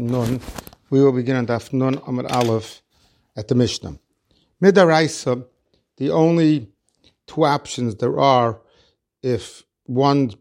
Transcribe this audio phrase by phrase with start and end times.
[0.00, 0.40] Nun.
[0.90, 2.82] We will begin on Daf Nun Amar Aleph
[3.36, 4.00] at the Mishnah.
[4.60, 5.46] Midaraisa,
[5.96, 6.72] the only
[7.28, 8.60] two options there are
[9.22, 10.32] if one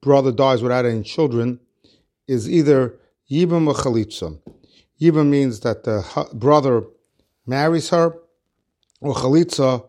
[0.00, 1.60] brother dies without any children
[2.26, 2.98] is either
[3.30, 4.40] Yibam or Chalitza.
[4.98, 6.84] Yibam means that the brother
[7.46, 8.14] marries her,
[9.02, 9.86] or Chalitza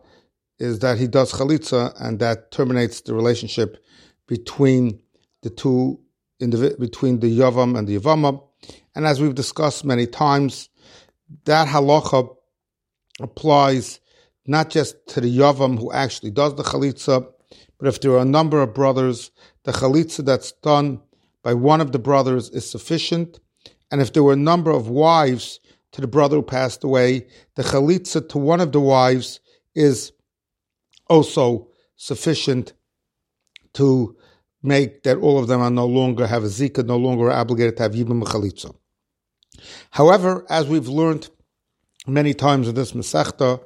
[0.58, 3.82] is that he does Chalitza and that terminates the relationship
[4.26, 5.00] between
[5.40, 5.98] the two
[6.50, 8.42] the, between the Yavam and the Yavama.
[8.94, 10.68] And as we've discussed many times,
[11.44, 12.34] that halacha
[13.20, 14.00] applies
[14.46, 17.26] not just to the Yavam who actually does the Chalitza,
[17.78, 19.30] but if there are a number of brothers,
[19.64, 21.00] the Chalitza that's done
[21.42, 23.40] by one of the brothers is sufficient.
[23.90, 25.60] And if there were a number of wives
[25.92, 29.40] to the brother who passed away, the Chalitza to one of the wives
[29.74, 30.12] is
[31.08, 32.72] also sufficient
[33.74, 34.16] to
[34.62, 37.82] make that all of them are no longer have a zika, no longer obligated to
[37.82, 38.74] have yibum chalitza.
[39.90, 41.28] However, as we've learned
[42.06, 43.60] many times in this Masechta,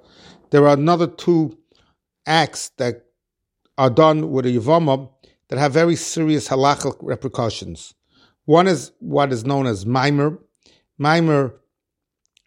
[0.51, 1.57] there are another two
[2.27, 3.07] acts that
[3.79, 5.11] are done with a yivama
[5.49, 7.95] that have very serious halachic repercussions.
[8.45, 10.39] One is what is known as mimer.
[10.99, 11.55] Mimer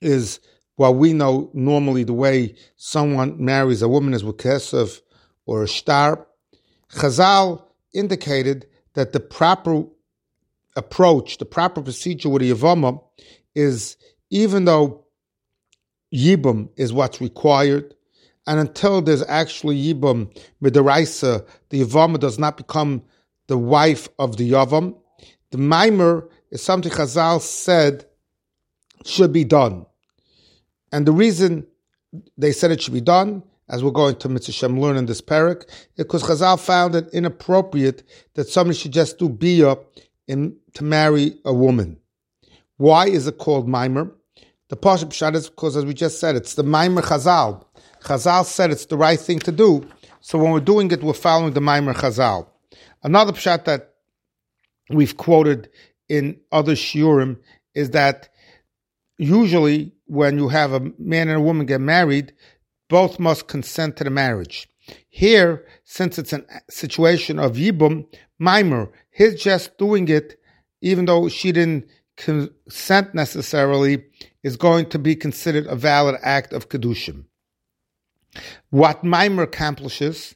[0.02, 0.40] is
[0.76, 5.02] what we know normally the way someone marries a woman is with kesef
[5.46, 6.26] or a shtar.
[6.94, 9.84] Chazal indicated that the proper
[10.76, 13.02] approach, the proper procedure with a Yavama
[13.56, 13.98] is
[14.30, 15.06] even though
[16.14, 17.94] Yibum is what's required,
[18.48, 23.04] and until there's actually Yibum Midaraisa, the Yavama does not become
[23.48, 24.96] the wife of the Yavam.
[25.52, 28.06] The Mimer is something Chazal said
[29.06, 29.86] should be done.
[30.92, 31.68] And the reason
[32.38, 35.64] they said it should be done as we're going to Mitzvah learn in this parak,
[35.96, 38.04] because Chazal found it inappropriate
[38.34, 39.78] that somebody should just do bia
[40.28, 42.00] in, to marry a woman.
[42.78, 44.12] Why is it called mimer?
[44.70, 47.64] The Pashut Pshat is because, as we just said, it's the mimer Chazal.
[48.02, 49.88] Chazal said it's the right thing to do,
[50.22, 52.48] so when we're doing it, we're following the mimer Chazal.
[53.04, 53.94] Another Pshat that
[54.90, 55.70] we've quoted
[56.08, 57.38] in other shiurim
[57.76, 58.30] is that
[59.18, 62.34] usually when you have a man and a woman get married,
[62.90, 64.68] both must consent to the marriage.
[65.10, 68.06] Here, since it's a situation of Yibum,
[68.40, 70.40] Mimer, his just doing it,
[70.82, 74.04] even though she didn't consent necessarily,
[74.44, 77.26] is going to be considered a valid act of Kedushim.
[78.70, 80.36] What Mimer accomplishes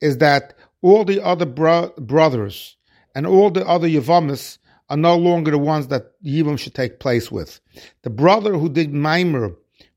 [0.00, 2.76] is that all the other bro- brothers
[3.14, 4.58] and all the other Yavamis
[4.88, 7.60] are no longer the ones that Yibum should take place with.
[8.02, 9.52] The brother who did Mimer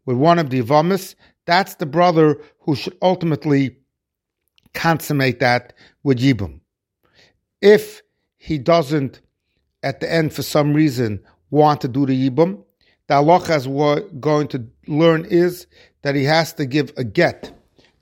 [0.05, 1.15] with one of the Yavamis
[1.49, 3.75] that's the brother who should ultimately
[4.75, 5.73] consummate that
[6.03, 6.59] with Yibum.
[7.59, 8.03] If
[8.37, 9.19] he doesn't,
[9.81, 12.63] at the end, for some reason, want to do the Yibum,
[13.07, 15.65] the halacha we're going to learn is
[16.03, 17.51] that he has to give a get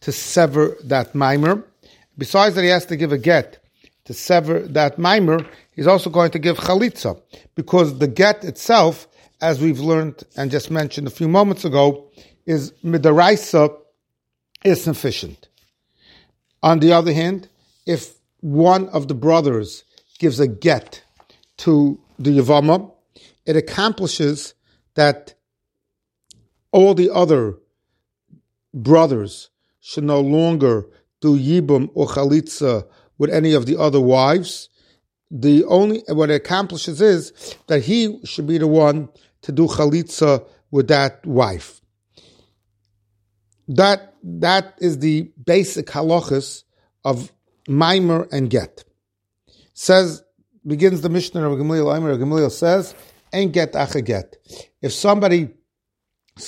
[0.02, 1.64] to sever that mimer.
[2.18, 3.64] Besides that, he has to give a get
[4.04, 5.40] to sever that mimer.
[5.72, 7.22] He's also going to give chalitza
[7.56, 9.08] because the get itself,
[9.40, 12.12] as we've learned and just mentioned a few moments ago,
[12.48, 13.76] is midaraisa
[14.64, 15.50] is sufficient.
[16.64, 17.50] On the other hand,
[17.86, 19.84] if one of the brothers
[20.18, 21.04] gives a get
[21.58, 22.92] to the Yavama,
[23.46, 24.56] it accomplishes
[24.96, 25.36] that
[26.72, 27.56] all the other
[28.74, 30.86] brothers should no longer
[31.22, 32.88] do Yibum or Chalitza
[33.18, 34.70] with any of the other wives.
[35.30, 39.10] The only, what it accomplishes is that he should be the one
[39.42, 41.82] to do Chalitza with that wife.
[43.68, 46.64] That that is the basic halachas
[47.04, 47.32] of
[47.68, 48.86] mimer and get.
[49.74, 50.24] Says
[50.66, 52.18] begins the Mishnah of Gamliel.
[52.18, 52.96] Gamliel says,
[53.32, 54.38] "And get acha get."
[54.82, 55.50] If somebody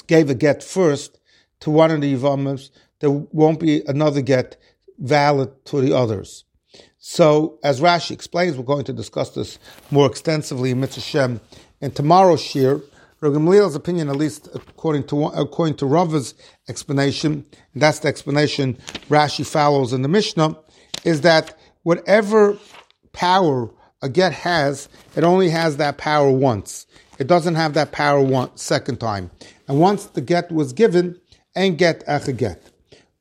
[0.07, 1.19] gave a get first
[1.61, 2.69] to one of the yivamos,
[2.99, 4.57] there won't be another get
[4.97, 6.45] valid to the others.
[6.97, 9.57] So, as Rashi explains, we're going to discuss this
[9.89, 11.41] more extensively in Mitzvah Shem
[11.81, 12.81] in tomorrow's shir.
[13.21, 16.33] Rav opinion, at least according to according to Rava's
[16.67, 18.77] explanation, and that's the explanation
[19.09, 20.57] Rashi follows in the Mishnah,
[21.03, 22.57] is that whatever
[23.11, 23.69] power
[24.01, 26.87] a get has, it only has that power once.
[27.17, 29.31] It doesn't have that power one second time.
[29.67, 31.19] And once the get was given,
[31.55, 32.71] and get a get.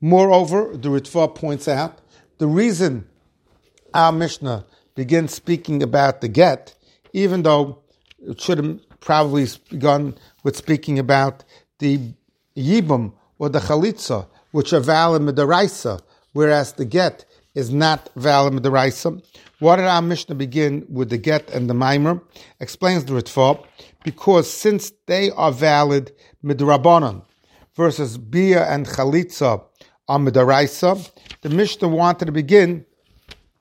[0.00, 1.98] Moreover, the Ritva points out
[2.38, 3.08] the reason
[3.92, 6.74] our Mishnah begins speaking about the get,
[7.12, 7.82] even though
[8.20, 10.14] it should probably begun
[10.44, 11.42] with speaking about
[11.78, 11.98] the
[12.54, 15.98] yibum or the chalitza, which are valid midaraisa,
[16.34, 17.24] whereas the get
[17.54, 19.10] is not valid midaraisa.
[19.60, 22.20] Why did our Mishnah begin with the get and the mimer?
[22.60, 23.64] Explains the Ritva,
[24.04, 26.12] because since they are valid
[26.44, 27.22] midrabanan
[27.74, 29.64] versus bia and chalitza
[30.06, 32.84] are midaraisa, the Mishnah wanted to begin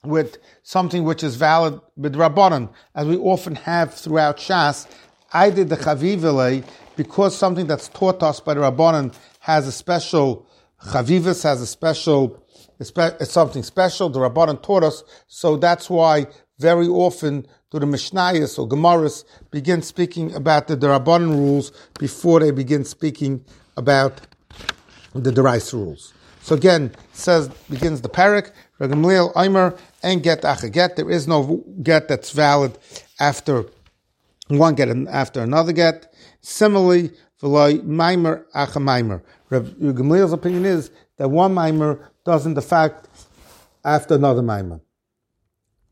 [0.03, 4.87] with something which is valid midrabanan, as we often have throughout Shas.
[5.33, 6.63] I did the chavivele
[6.95, 10.47] because something that's taught us by the rabbanan has a special
[10.85, 12.43] chavivus, has a special
[12.79, 14.09] it's something special.
[14.09, 16.27] The Rabbanan taught us, so that's why
[16.59, 22.51] very often do the Mishnayos or Gemaras begin speaking about the, Rabbanan rules before they
[22.51, 23.43] begin speaking
[23.75, 24.21] about
[25.13, 26.13] the Derais rules.
[26.41, 30.95] So again, says begins the parak Regamliel Eimer and get achaget.
[30.95, 32.77] There is no get that's valid
[33.19, 33.65] after
[34.47, 36.13] one get after another get.
[36.41, 37.11] Similarly,
[37.41, 39.21] v'loy Maimer achamimer.
[39.51, 43.07] Gamliel's opinion is that one mimer doesn't affect
[43.83, 44.81] after another mimer.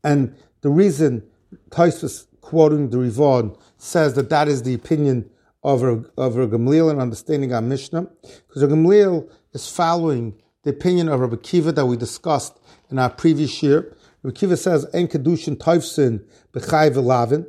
[0.04, 1.22] And the reason
[1.70, 5.30] Taisvis quoting the Rivon says that that is the opinion
[5.62, 11.36] of of Gamliel and understanding our Mishnah, because Gamliel is following the opinion of Rabbi
[11.36, 12.58] Kiva that we discussed
[12.90, 13.96] in our previous year.
[14.22, 17.46] Rabbi Kiva says, En Kedushin Taifsin B'chai V'lavin.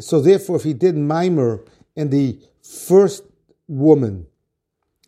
[0.00, 1.64] So therefore, if he did mimer
[1.96, 3.24] in the first
[3.66, 4.26] woman,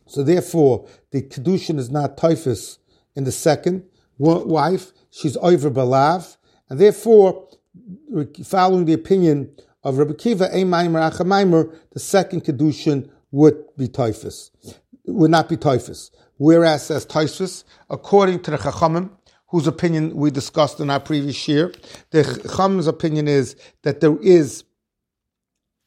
[0.07, 2.79] so therefore the Kedushin is not Taifis
[3.15, 3.85] in the second
[4.19, 6.37] wife, she's over Balav,
[6.69, 7.49] and therefore,
[8.45, 9.51] following the opinion
[9.83, 14.51] of Rabbi Kiva, a Maimer Maimer, the second Kedushin would be Taifis,
[15.07, 16.11] would not be Taifis.
[16.37, 19.11] Whereas, as Taifis, according to the Chachamim,
[19.49, 21.73] whose opinion we discussed in our previous year,
[22.11, 24.65] the Chachamim's opinion is that there is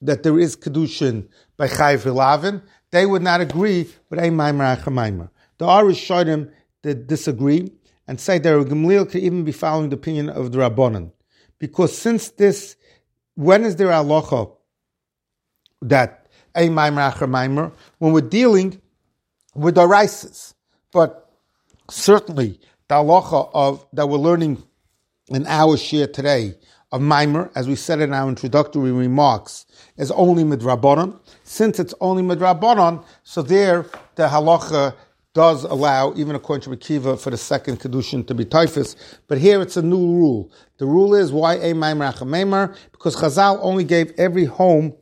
[0.06, 1.28] that there is Kedushin
[1.58, 2.62] by Chayv Hilavin,
[2.92, 5.30] they would not agree with a Maimer Maimer.
[5.58, 6.52] The Arish Shodim
[6.84, 7.72] that disagree
[8.08, 11.12] and say that Gamliel could even be following the opinion of the Rabbanan.
[11.60, 12.76] Because since this,
[13.36, 14.52] when is there halacha
[15.82, 17.72] that a maimer achemaimer?
[18.00, 18.82] When we're dealing
[19.56, 20.54] with the rices.
[20.92, 21.32] But
[21.90, 24.62] certainly the halacha of, that we're learning
[25.30, 26.56] in our share today
[26.94, 29.66] of Maimer, as we said in our introductory remarks,
[29.98, 31.20] is only midrabanon.
[31.44, 34.96] Since it's only midrabanon, so there the halacha
[35.34, 38.96] does allow, even according to Rekiva, for the second Kedushin to be typhus.
[39.28, 40.52] But here it's a new rule.
[40.78, 42.78] The rule is why a Maimer Maimer?
[42.92, 44.94] Because Chazal only gave every home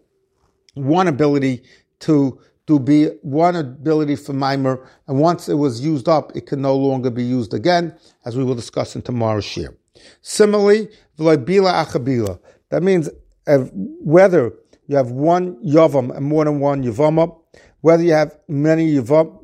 [0.76, 1.64] one ability
[2.00, 6.62] to to be one ability for Maimer, and once it was used up, it can
[6.62, 9.74] no longer be used again, as we will discuss in tomorrow's share.
[10.22, 12.40] Similarly, Bila Achabila.
[12.70, 13.10] That means
[13.46, 14.54] whether
[14.88, 17.38] you have one Yavam and more than one Yavama,
[17.82, 19.38] whether you have many yavam,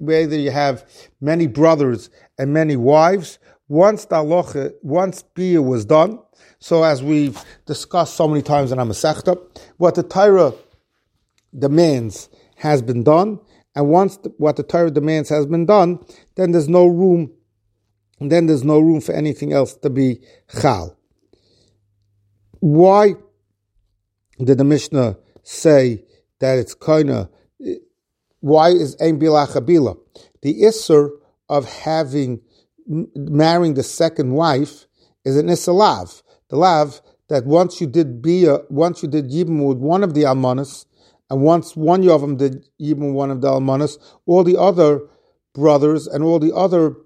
[0.00, 0.84] whether you have
[1.20, 2.08] many brothers
[2.38, 3.38] and many wives,
[3.68, 6.18] once the halacha, once bia was done,
[6.58, 9.36] so as we've discussed so many times in Amasechta,
[9.76, 10.52] what the Torah
[11.58, 13.40] demands has been done,
[13.74, 15.98] and once the, what the Torah demands has been done,
[16.36, 17.32] then there's no room,
[18.20, 20.20] then there's no room for anything else to be
[20.60, 20.96] chal.
[22.60, 23.14] Why
[24.42, 26.04] did the Mishnah say
[26.40, 27.28] that it's of
[28.40, 29.98] why is Ein Bila
[30.42, 31.08] The Isser
[31.48, 32.42] of having,
[32.86, 34.86] marrying the second wife
[35.24, 36.22] is an Isser.
[36.50, 40.24] The Lav that once you did Bia, once you did Yibam with one of the
[40.24, 40.84] Almanas,
[41.30, 45.00] and once one of them did Yibam one of the Almanas, all the other
[45.54, 46.96] brothers and all the other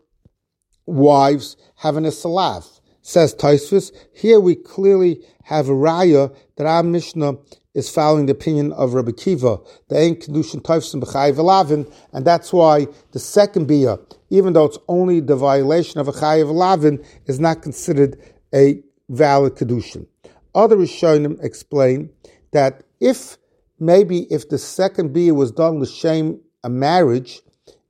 [0.88, 2.66] wives having a Lav.
[3.02, 7.38] Says Taisvis, here we clearly have a raya that our Mishnah
[7.74, 12.52] is following the opinion of Rabbi Kiva, the Ein Kedushin Taifsim B'chayiv Lavin, and that's
[12.52, 13.98] why the second Bia,
[14.30, 18.20] even though it's only the violation of a Chayiv Lavin, is not considered
[18.54, 20.06] a valid Kedushin.
[20.54, 22.10] Other Rishonim explain
[22.52, 23.38] that if
[23.78, 27.40] maybe if the second Bia was done with shame a marriage,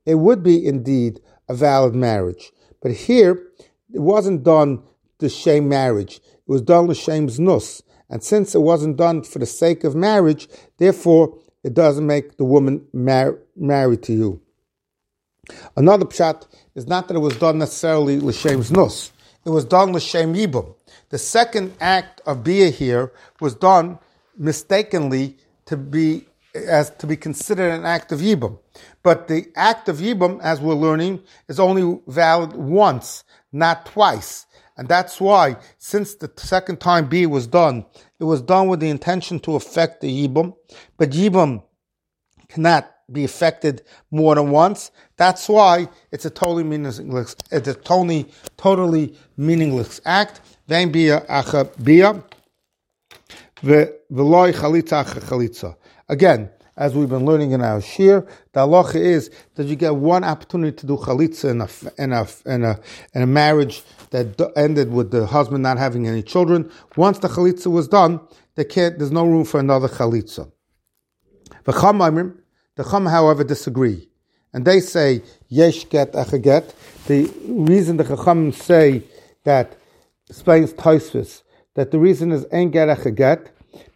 [0.05, 2.51] it would be indeed a valid marriage.
[2.81, 3.47] But here,
[3.93, 4.83] it wasn't done
[5.19, 6.17] to shame marriage.
[6.17, 7.81] It was done with shame's nus.
[8.09, 12.45] And since it wasn't done for the sake of marriage, therefore it doesn't make the
[12.45, 14.41] woman mar- married to you.
[15.75, 19.11] Another pshat is not that it was done necessarily l'shem nus.
[19.45, 20.75] It was done l'shem yibum.
[21.09, 23.99] The second act of bia here was done
[24.37, 28.59] mistakenly to be as to be considered an act of yibum.
[29.03, 34.45] But the act of yibum, as we're learning, is only valid once, not twice.
[34.77, 37.85] And that's why, since the second time B was done,
[38.17, 40.55] it was done with the intention to affect the Yibam.
[40.97, 41.63] But Yibam
[42.47, 44.91] cannot be affected more than once.
[45.17, 47.35] That's why it's a totally meaningless.
[47.51, 50.39] It's a totally totally meaningless act.
[50.67, 52.23] Vein bia acha bia.
[53.61, 55.75] V'loy chalitza acha chalitza.
[56.09, 60.23] Again, as we've been learning in our shir, the halacha is that you get one
[60.23, 61.69] opportunity to do chalitza in a,
[62.01, 62.79] in a, in a,
[63.13, 66.71] in a marriage that ended with the husband not having any children.
[66.95, 68.19] Once the chalitza was done,
[68.55, 70.51] there can't, there's no room for another chalitza.
[71.65, 71.73] The
[72.83, 74.09] Chum, however, disagree.
[74.53, 76.73] And they say, yesh get achaget.
[77.05, 79.03] The reason the Chacham say
[79.43, 79.75] that,
[80.29, 81.43] explains Taisvis,
[81.75, 83.49] that the reason is ein get achaget,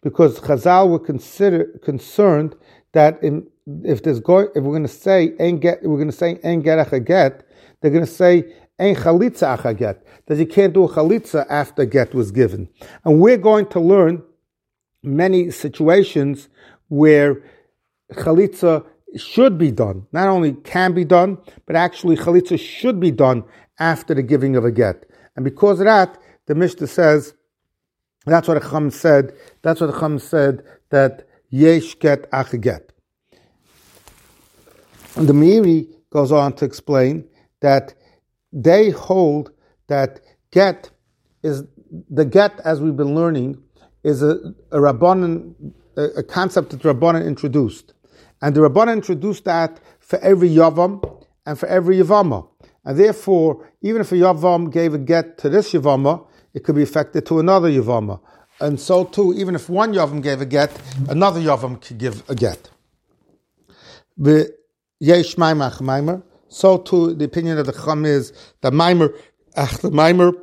[0.04, 2.56] because Chazal were consider, concerned
[2.92, 3.48] that in,
[3.84, 6.62] if there's going, if we're going to say ein get, we're going to say ein
[6.62, 7.42] get achaget,
[7.82, 12.14] they're going to say ein chalitza achaget, that you can't do a chalitza after get
[12.14, 12.68] was given.
[13.06, 14.22] And we're going to learn
[15.02, 16.50] many situations
[16.90, 17.42] where
[18.14, 20.06] chalitza should be done.
[20.12, 23.44] Not only can be done, but actually chalitza should be done
[23.80, 25.06] after the giving of a get.
[25.36, 27.34] And because of that, the Mishnah says,
[28.32, 32.30] that's what Chum said, that's what Chum said, that yesh get.
[35.16, 37.26] And the Meiri goes on to explain
[37.62, 37.94] that
[38.52, 39.52] they hold
[39.88, 40.90] that get
[41.44, 41.64] is
[42.10, 43.62] the get, as we've been learning,
[44.04, 44.38] is a,
[44.72, 45.54] a rabbanon,
[45.98, 47.94] a, a concept that rabbanon introduced.
[48.44, 52.46] And the Rabbanah introduced that for every Yavam and for every Yavama.
[52.84, 56.84] And therefore, even if a Yavam gave a get to this Yavama, it could be
[56.84, 58.20] affected to another Yavama.
[58.60, 60.72] And so too, even if one Yavam gave a get,
[61.10, 62.70] another Yavam could give a get.
[66.50, 68.32] So too, the opinion of the Chum is
[68.62, 69.14] that Maimer,
[69.58, 70.34] ach, the Maimer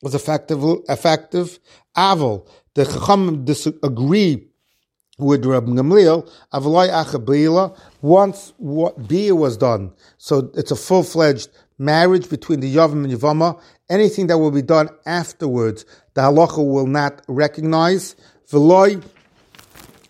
[0.00, 1.58] was effective, effective.
[1.96, 4.46] Aval, the Chacham disagree
[5.18, 9.92] with Rabbi Gamliel, Avaloi Achabila, once what Bia was done.
[10.18, 13.60] So it's a full fledged marriage between the Yavam and Yavama.
[13.90, 18.16] Anything that will be done afterwards, the halacha will not recognize.
[18.50, 19.02] Veloi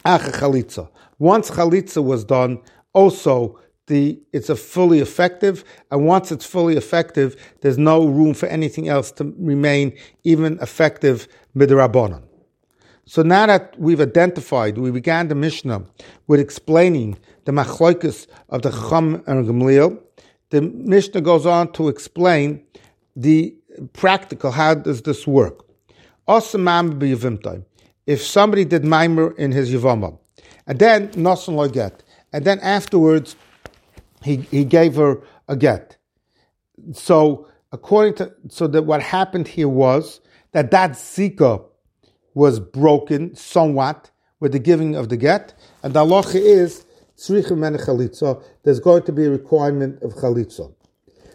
[0.05, 0.89] Chalitza.
[1.19, 2.61] Once Chalitza was done,
[2.93, 8.47] also the, it's a fully effective, and once it's fully effective, there's no room for
[8.47, 12.23] anything else to remain even effective midrabanan.
[13.07, 15.85] So now that we've identified, we began the Mishnah
[16.29, 19.99] with explaining the machloikus of the Chacham and Gamliel.
[20.51, 22.65] The Mishnah goes on to explain
[23.17, 23.57] the
[23.93, 25.65] practical, how does this work?
[26.29, 30.19] If somebody did Maimer in his Yavama,
[30.67, 33.37] and then Nasan get, and then afterwards
[34.23, 35.97] he, he gave her a get.
[36.93, 40.21] So according to, so that what happened here was
[40.53, 41.65] that that Zika
[42.35, 46.85] was broken somewhat with the giving of the get, and the halacha is
[47.19, 48.43] chalitza.
[48.63, 50.73] There's going to be a requirement of chalitza.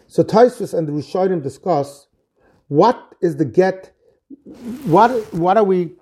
[0.07, 2.07] So Taisvis and the Rishonim discuss
[2.67, 3.93] what is the get.
[4.85, 5.93] What what are we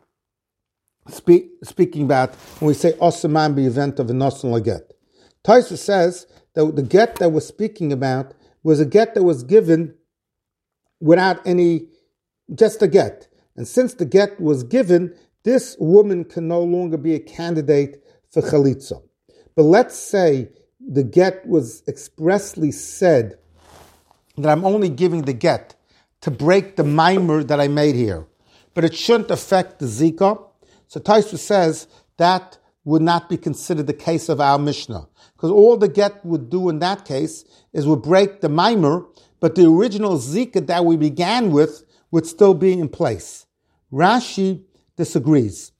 [1.10, 4.94] speak, speaking about when we say oh, osaman be event of a nosan get?
[5.44, 9.96] Taisvis says that the get that we're speaking about was a get that was given
[11.02, 11.88] without any,
[12.56, 13.28] just a get.
[13.58, 18.02] And since the get was given, this woman can no longer be a candidate
[18.32, 19.02] for chalitza.
[19.56, 23.38] But let's say the get was expressly said
[24.38, 25.76] that I'm only giving the get
[26.24, 28.26] to break the mimer that I made here,
[28.74, 30.42] but it shouldn't affect the zika.
[30.88, 35.76] So Taisva says that would not be considered the case of our Mishnah, because all
[35.76, 39.06] the get would do in that case is would break the mimer,
[39.42, 43.46] but the original zika that we began with would still be in place.
[43.92, 44.64] Rashi
[44.96, 45.74] disagrees.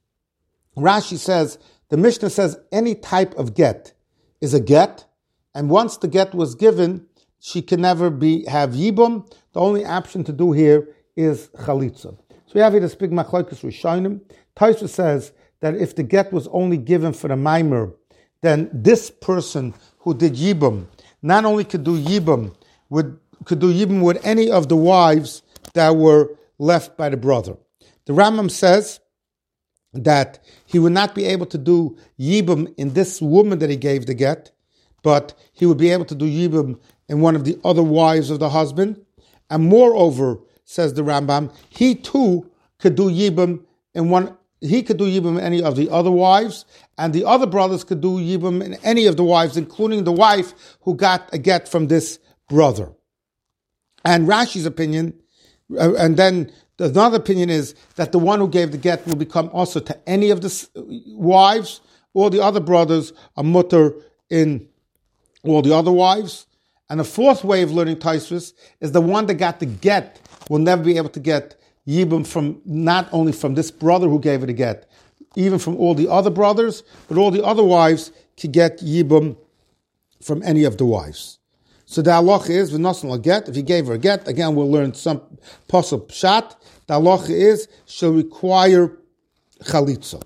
[0.76, 1.58] Rashi says,
[1.88, 3.94] the Mishnah says any type of get
[4.42, 5.06] is a get,
[5.54, 7.06] and once the get was given,
[7.44, 9.30] she can never be have yibum.
[9.52, 12.16] The only option to do here is chalitza.
[12.30, 14.22] So we have here the speak machlokes rishonim.
[14.56, 17.92] Taisha says that if the get was only given for the mimer,
[18.40, 20.86] then this person who did yibum
[21.20, 22.54] not only could do yibum
[22.88, 25.42] would could do yibum with any of the wives
[25.74, 27.58] that were left by the brother.
[28.06, 29.00] The Rambam says
[29.92, 34.06] that he would not be able to do yibum in this woman that he gave
[34.06, 34.50] the get,
[35.02, 38.38] but he would be able to do yibum in one of the other wives of
[38.38, 39.04] the husband.
[39.50, 44.36] And moreover, says the Rambam, he too could do yibum in one.
[44.60, 46.64] He could do yibum in any of the other wives,
[46.96, 50.78] and the other brothers could do yibum in any of the wives, including the wife
[50.82, 52.18] who got a get from this
[52.48, 52.90] brother.
[54.06, 55.20] And Rashi's opinion,
[55.78, 59.48] uh, and then Another opinion is that the one who gave the get will become
[59.52, 60.68] also to any of the
[61.14, 61.80] wives,
[62.14, 63.94] or the other brothers a mutter
[64.28, 64.68] in
[65.44, 66.46] all the other wives.
[66.90, 70.58] And the fourth way of learning Taisvis is the one that got the get will
[70.58, 74.50] never be able to get Yibum from not only from this brother who gave it
[74.50, 74.90] a get,
[75.36, 79.36] even from all the other brothers, but all the other wives could get Yibum
[80.22, 81.38] from any of the wives.
[81.86, 83.48] So the halacha is v'nosan get.
[83.48, 85.20] If he gave her a get, again we'll learn some
[85.68, 86.60] possible shot.
[86.86, 88.96] The halacha is she'll require
[89.62, 90.22] chalitza.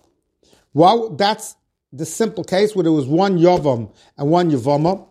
[0.73, 1.57] Well, that's
[1.93, 5.07] the simple case where there was one yavam and one yavama,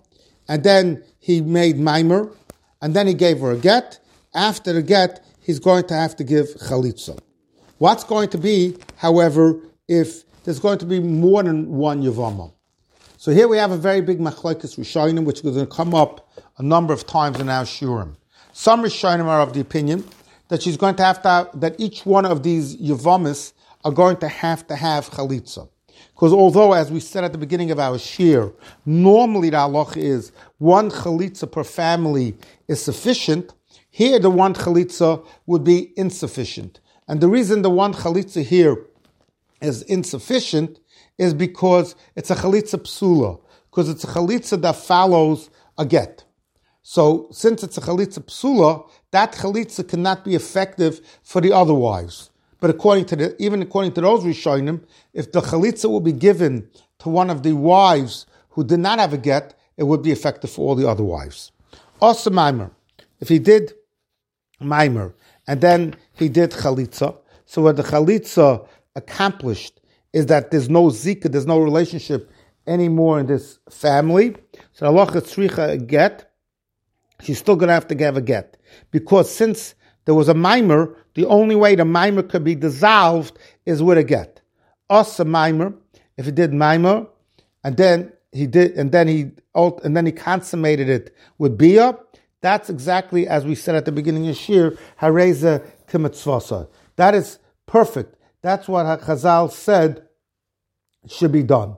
[0.47, 2.31] and then he made mimer,
[2.81, 3.99] and then he gave her a get.
[4.33, 7.19] After the get, he's going to have to give chalitza.
[7.79, 12.53] What's going to be, however, if there's going to be more than one yavama?
[13.17, 16.29] So here we have a very big machlokes rishonim, which is going to come up
[16.59, 18.15] a number of times in our shurim.
[18.53, 20.05] Some rishonim are of the opinion
[20.47, 23.51] that she's going to have to that each one of these yavamis
[23.83, 25.67] are going to have to have chalitza.
[26.13, 28.51] Because although, as we said at the beginning of our shir,
[28.85, 32.35] normally the halach is one chalitza per family
[32.67, 33.53] is sufficient,
[33.89, 36.79] here the one chalitza would be insufficient.
[37.07, 38.85] And the reason the one chalitza here
[39.61, 40.79] is insufficient
[41.17, 43.39] is because it's a chalitza psula,
[43.69, 46.25] because it's a chalitza that follows a get.
[46.83, 52.29] So since it's a chalitza psula, that chalitza cannot be effective for the other wives.
[52.59, 54.83] But according to the, even according to those Rishonim,
[55.13, 59.13] if the chalitza will be given to one of the wives who did not have
[59.13, 61.51] a get, it would be effective for all the other wives.
[62.01, 62.71] Also Maimer.
[63.19, 63.73] If he did
[64.61, 65.13] Maimer
[65.47, 69.79] and then he did chalitza, so what the chalitza accomplished
[70.13, 72.31] is that there's no zika, there's no relationship
[72.65, 74.35] anymore in this family.
[74.73, 76.31] So Allah tzricha get,
[77.21, 78.57] she's still going to have to give a get.
[78.91, 83.81] Because since there was a mimer, the only way the mimer could be dissolved is
[83.81, 84.39] with a get.
[84.87, 85.73] Us a mimer,
[86.15, 87.07] if he did mimer,
[87.63, 91.97] and then he did, and then he, and then he consummated it with bia,
[92.41, 96.69] that's exactly as we said at the beginning of Shir, hareza kimitzvasa.
[96.97, 98.15] That is perfect.
[98.43, 100.07] That's what Chazal said
[101.07, 101.77] should be done.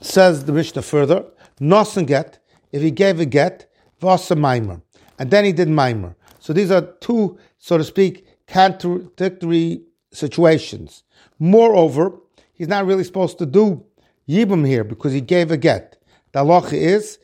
[0.00, 1.24] Says the Mishnah further,
[1.60, 2.40] Nosen get,
[2.72, 4.82] if he gave a get, Vasa Maimer.
[5.20, 6.16] And then he did Maimer.
[6.44, 9.80] So these are two, so to speak, contradictory
[10.12, 11.02] situations.
[11.38, 12.12] Moreover,
[12.52, 13.82] he's not really supposed to do
[14.28, 15.96] Yibum here because he gave a get.
[16.32, 17.18] The halacha is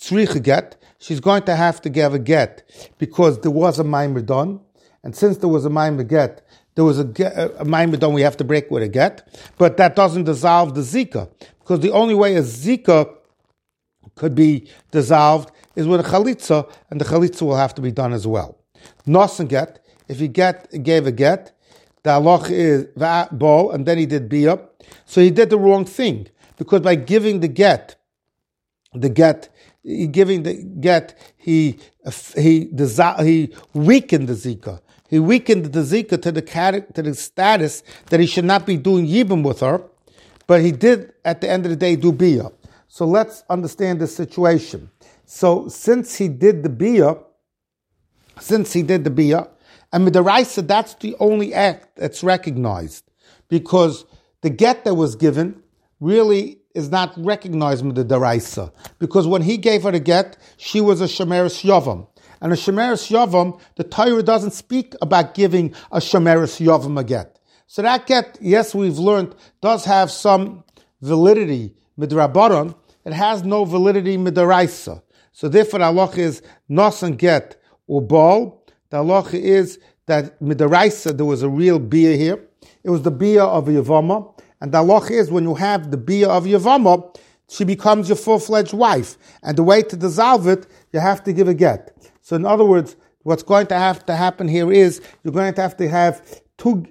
[0.00, 0.82] tzricha get.
[0.98, 2.62] She's going to have to give a get
[2.96, 4.60] because there was a maimer done,
[5.02, 8.44] and since there was a maimer get, there was a, a maimer we have to
[8.44, 12.42] break with a get, but that doesn't dissolve the zika, because the only way a
[12.42, 13.14] zika
[14.14, 18.14] could be dissolved is with a chalitza, and the chalitza will have to be done
[18.14, 18.63] as well.
[19.06, 21.52] Nosen get, if he get gave a get,
[22.02, 22.86] the halach is
[23.32, 24.58] ball, and then he did bia,
[25.06, 27.96] so he did the wrong thing, because by giving the get,
[28.92, 29.48] the get,
[30.10, 31.78] giving the get, he
[32.36, 34.80] he he weakened the zika.
[35.08, 36.42] He weakened the Zika to the,
[36.94, 39.82] to the status that he should not be doing Yibam with her,
[40.48, 42.50] but he did at the end of the day do Bia.
[42.88, 44.90] So let's understand the situation.
[45.24, 47.16] So since he did the Bia,
[48.40, 49.48] since he did the Bia,
[49.92, 53.04] and Midaraisa, that's the only act that's recognized
[53.48, 54.04] because
[54.42, 55.62] the get that was given
[56.00, 58.72] really is not recognized with the Daraisa.
[58.98, 62.08] Because when he gave her the get, she was a Shemeris Yavam.
[62.40, 67.38] And a Shemeris Yavam, the Torah doesn't speak about giving a Shemeris Yavam a get.
[67.66, 70.64] So that get, yes, we've learned, does have some
[71.00, 72.74] validity midrabanan.
[73.04, 75.02] It has no validity midaraisa.
[75.32, 76.42] So therefore, the halacha is
[77.02, 78.66] and get or ball.
[78.90, 82.46] The halacha is that midaraisa there was a real bia here.
[82.82, 84.40] It was the bia of Yavama.
[84.60, 87.16] And the halacha is when you have the bia of Yavama,
[87.48, 89.18] she becomes your full-fledged wife.
[89.42, 91.94] And the way to dissolve it, you have to give a get.
[92.22, 95.62] So in other words, what's going to have to happen here is you're going to
[95.62, 96.86] have to have two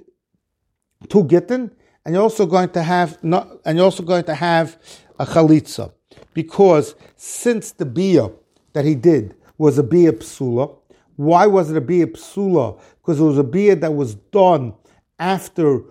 [1.10, 1.70] two gittin,
[2.06, 4.78] and you're also going to have not, and you're also going to have
[5.20, 5.92] a chalitza,
[6.34, 8.30] because since the bia
[8.72, 10.74] that he did was a bia psula,
[11.16, 12.80] why was it a bia psula?
[13.02, 14.74] Because it was a bia that was done
[15.20, 15.82] after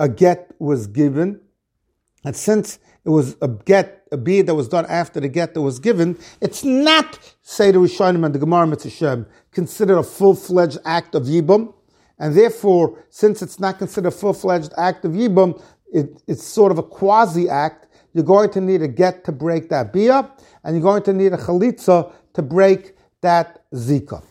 [0.00, 1.40] a get was given,
[2.24, 5.62] and since it was a get, a bid that was done after the get that
[5.62, 11.14] was given, it's not, say the Rishonim and the Gemara Mitzvah considered a full-fledged act
[11.14, 11.72] of Yibum,
[12.18, 16.78] and therefore, since it's not considered a full-fledged act of Yibum, it, it's sort of
[16.78, 20.30] a quasi-act, you're going to need a get to break that bia,
[20.64, 24.22] and you're going to need a chalitza to break that zika.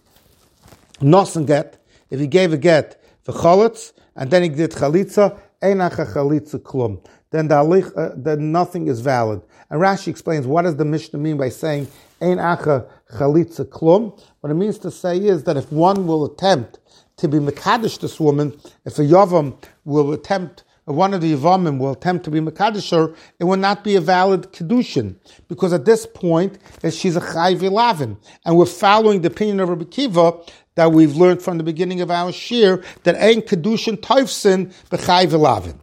[1.01, 6.13] Nosen get, if he gave a get for chalitz, and then he did chalitza, Einacha
[6.13, 7.03] chalitza klum.
[7.31, 9.41] then the uh, then nothing is valid.
[9.69, 11.87] And Rashi explains what does the Mishnah mean by saying
[12.21, 14.19] ein acha chalitza klum.
[14.41, 16.79] What it means to say is that if one will attempt
[17.17, 20.63] to be mekadosh this woman, if a yavam will attempt
[20.95, 24.53] one of the Yavamim will attempt to be Makadisher, it will not be a valid
[24.53, 25.15] Kedushin.
[25.49, 26.57] Because at this point,
[26.89, 28.17] she's a Lavin.
[28.45, 30.39] And we're following the opinion of Rabbi Kiva
[30.75, 35.79] that we've learned from the beginning of our Shir, that Ein Kedushin Toifsin B'Chayv Lavin.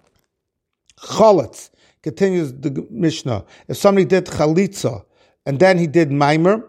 [0.97, 1.69] Choletz,
[2.03, 3.45] continues the Mishnah.
[3.69, 5.05] If somebody did Chalitza,
[5.45, 6.65] and then he did Maimer,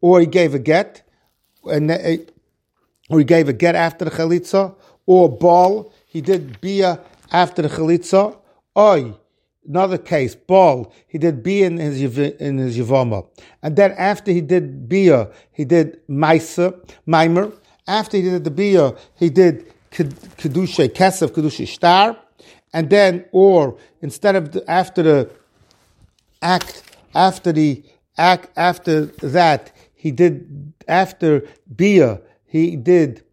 [0.00, 1.02] or he gave a get,
[1.64, 2.18] and eh,
[3.08, 4.74] or he gave a get after the Chalitza,
[5.06, 7.00] or Baal, he did Bia
[7.32, 8.36] after the chalitza.
[8.76, 9.14] Oi,
[9.66, 14.88] another case, Baal, he did bia in his in his and then after he did
[14.88, 16.74] bia, he did maisa,
[17.06, 17.52] mimer.
[17.86, 22.16] After he did the bia, he did kedusha kesef, kedusha shtar,
[22.72, 25.30] and then or instead of the, after the
[26.42, 26.82] act,
[27.14, 27.82] after the
[28.16, 31.42] act, after that he did after
[31.74, 33.24] bia, he did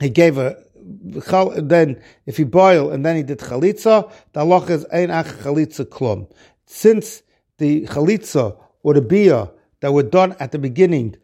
[0.00, 0.56] he gave a
[0.90, 5.84] then if he boil and then he did chalitza, the halacha is ein ach chalitza
[5.84, 6.30] klum.
[6.66, 7.22] Since
[7.58, 9.50] the chalitza or the bia
[9.80, 11.16] that were done at the beginning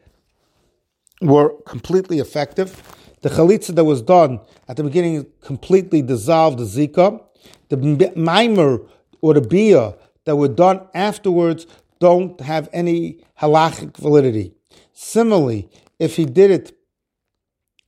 [1.21, 2.83] were completely effective,
[3.23, 7.23] the chalitza that was done at the beginning completely dissolved the zika.
[7.69, 8.81] The mimer
[9.21, 11.67] or the bia that were done afterwards
[11.99, 14.55] don't have any halachic validity.
[14.93, 16.77] Similarly, if he did it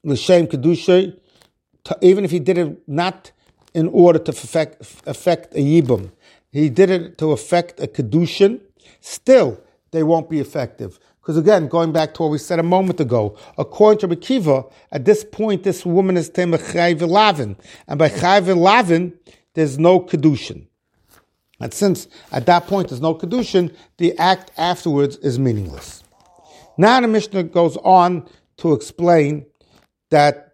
[0.05, 0.47] l'shem
[1.85, 3.33] kedusha, even if he did it not
[3.75, 6.11] in order to affect, affect a yibum,
[6.51, 8.61] he did it to affect a kedushin,
[9.01, 9.61] still
[9.91, 10.99] they won't be effective.
[11.21, 15.05] Because again, going back to what we said a moment ago, according to Rekiva, at
[15.05, 19.13] this point, this woman is tema lavin, and by chayv lavin,
[19.55, 20.67] there's no kedushin.
[21.61, 26.03] And since at that point there's no kedushin, the act afterwards is meaningless.
[26.79, 28.27] Now the Mishnah goes on
[28.59, 29.45] to explain
[30.11, 30.48] that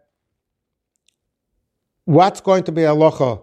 [2.05, 3.43] what's going to be halacha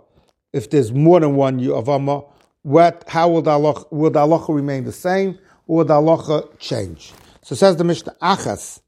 [0.53, 2.27] if there's more than one avama?
[2.63, 3.03] What?
[3.07, 7.13] How will the halacha, will the halacha remain the same, or will the halacha change?
[7.43, 8.81] So says the Mishnah Achas,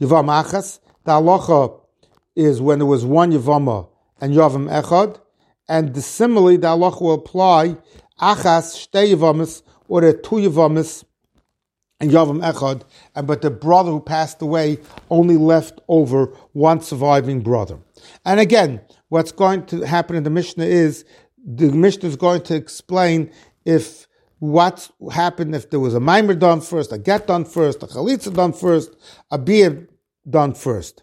[0.00, 0.78] Yavam Achas.
[1.04, 1.80] The halacha
[2.36, 3.88] is when there was one Yavama
[4.20, 5.20] and Yavam Echad,
[5.68, 7.76] and similarly the halacha will apply
[8.20, 11.04] Achas Shtei Yavamis or the two Yavamis
[11.98, 12.82] and Yavam Echad,
[13.16, 14.78] and but the brother who passed away
[15.10, 17.78] only left over one surviving brother.
[18.24, 21.04] And again, what's going to happen in the Mishnah is
[21.44, 23.30] the Mishnah is going to explain
[23.64, 24.06] if
[24.38, 28.32] what happened if there was a mimer done first, a get done first, a chalitza
[28.34, 28.94] done first,
[29.30, 29.88] a beer
[30.28, 31.02] done first.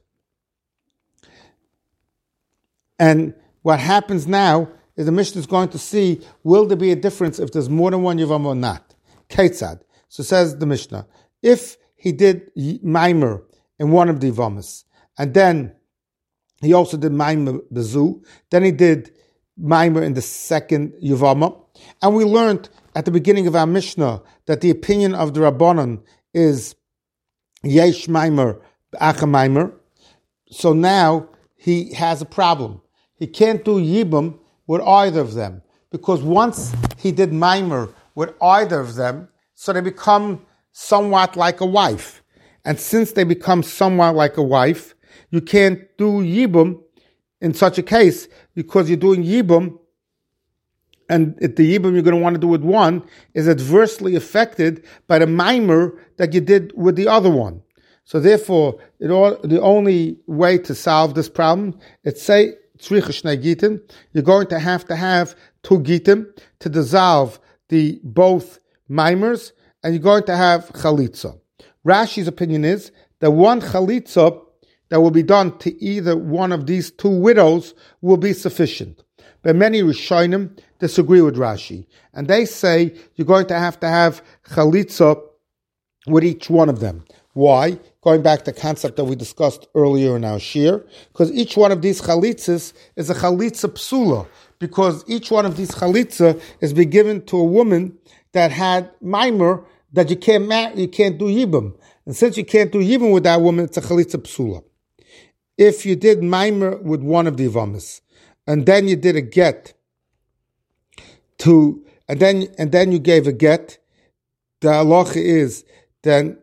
[2.98, 6.96] And what happens now is the Mishnah is going to see will there be a
[6.96, 8.96] difference if there's more than one Yavam or not.
[9.30, 9.82] Ketzad.
[10.08, 11.08] So says the Mishnah,
[11.42, 13.44] if he did mimer
[13.80, 14.84] in one of the Yavamas,
[15.18, 15.74] and then
[16.66, 18.24] he also did Maimer Bezu.
[18.50, 19.12] Then he did
[19.60, 21.56] Maimer in the second Yuvama.
[22.02, 26.02] And we learned at the beginning of our Mishnah that the opinion of the Rabbanon
[26.34, 26.76] is
[27.64, 28.60] Yesh Maimer,
[28.96, 29.74] Acha Maimer.
[30.50, 32.82] So now he has a problem.
[33.16, 35.62] He can't do Yibam with either of them.
[35.92, 41.66] Because once he did Maimer with either of them, so they become somewhat like a
[41.66, 42.22] wife.
[42.66, 44.95] And since they become somewhat like a wife,
[45.36, 46.82] you can't do Yibum
[47.42, 49.78] in such a case because you're doing Yibum
[51.10, 55.20] and the Yibum you're going to want to do with one is adversely affected by
[55.20, 57.62] the mimer that you did with the other one.
[58.06, 62.56] So therefore, all, the only way to solve this problem is say.
[62.90, 66.28] You're going to have to have two gitim
[66.60, 71.40] to dissolve the both mimers, and you're going to have chalitza.
[71.88, 74.45] Rashi's opinion is that one chalitza
[74.90, 79.04] that will be done to either one of these two widows will be sufficient.
[79.42, 84.24] But many Rishonim disagree with Rashi, and they say you're going to have to have
[84.50, 85.22] chalitza
[86.08, 87.06] with each one of them.
[87.34, 87.80] Why?
[88.02, 91.72] Going back to the concept that we discussed earlier in our shir, because each one
[91.72, 94.28] of these chalitzas is a chalitza psula,
[94.60, 97.98] because each one of these chalitza is be given to a woman
[98.32, 101.76] that had mimer that you can't you can't do yibam.
[102.06, 104.64] And since you can't do yibam with that woman, it's a chalitza psula
[105.58, 108.02] if you did mimer with one of the Ivamis,
[108.48, 109.74] and then you did a get
[111.40, 113.78] to, and then, and then you gave a get,
[114.62, 115.66] the halacha is,
[116.04, 116.38] then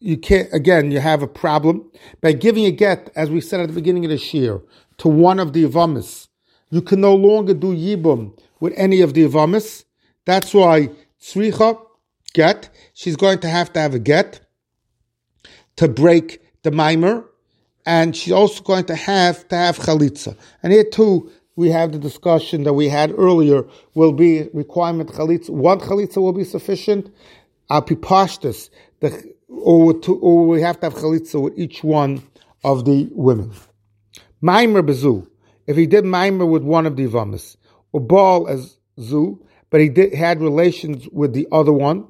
[0.00, 1.90] you can't, again, you have a problem.
[2.20, 4.60] By giving a get, as we said at the beginning of the year,
[4.98, 6.28] to one of the Ivamis,
[6.70, 9.84] you can no longer do Yibum with any of the Avamis.
[10.24, 11.78] That's why Tzricha,
[12.32, 14.40] get, she's going to have to have a get
[15.76, 17.24] to break the mimer,
[17.86, 20.36] and she's also going to have to have chalitza.
[20.62, 23.64] And here too, we have the discussion that we had earlier.
[23.94, 25.50] Will be requirement chalitza.
[25.50, 27.10] One chalitza will be sufficient.
[27.70, 32.22] Apipashtas, the or, to, or we have to have chalitza with each one
[32.64, 33.52] of the women.
[34.42, 35.26] Maimer bezu.
[35.66, 37.56] If he did maimer with one of the vamas,
[37.92, 42.06] or ball as zu, but he did, had relations with the other one,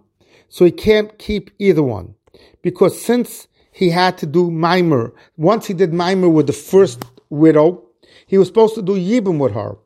[0.48, 2.14] so he can't keep either one.
[2.62, 7.82] Because since he had to do mimer, once he did mimer with the first widow,
[8.26, 9.76] he was supposed to do yibum with her,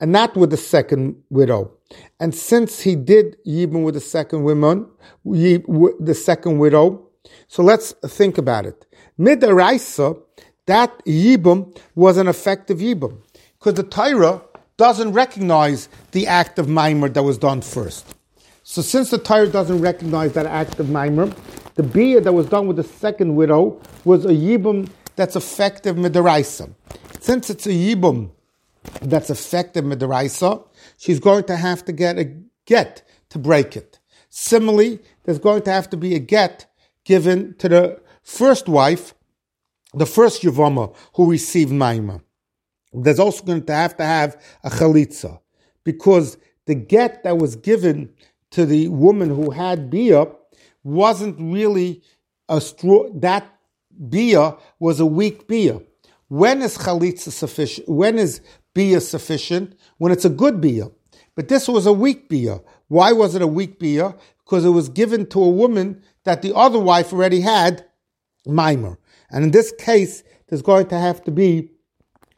[0.00, 1.72] and not with the second widow.
[2.18, 4.88] And since he did yibum with the second woman,
[5.24, 7.08] the second widow,
[7.48, 8.86] so let's think about it.
[9.18, 10.20] Midaraisa,
[10.66, 13.20] that yibum was an effective yibum
[13.58, 14.42] because the Torah
[14.76, 18.14] doesn't recognize the act of mimer that was done first.
[18.64, 21.32] So since the Torah doesn't recognize that act of mimer,
[21.74, 26.74] the bia that was done with the second widow was a yibum that's effective midaraisa.
[27.20, 28.30] Since it's a yibum
[29.00, 30.66] that's effective midaraisa,
[30.98, 32.34] she's going to have to get a
[32.66, 33.98] get to break it.
[34.28, 36.66] Similarly, there's going to have to be a get
[37.04, 39.14] given to the first wife,
[39.94, 42.22] the first yavama who received maima.
[42.92, 45.40] There's also going to have to have a chalitza
[45.84, 48.12] because the get that was given
[48.50, 50.26] to the woman who had bia
[50.84, 52.02] wasn't really
[52.48, 53.08] a straw.
[53.14, 53.46] That
[54.08, 55.80] beer was a weak beer.
[56.28, 57.88] When is chalitza sufficient?
[57.88, 58.40] When is
[58.74, 59.76] beer sufficient?
[59.98, 60.88] When it's a good beer.
[61.34, 62.60] But this was a weak beer.
[62.88, 64.14] Why was it a weak beer?
[64.44, 67.84] Because it was given to a woman that the other wife already had
[68.46, 68.98] mimer.
[69.30, 71.70] And in this case, there's going to have to be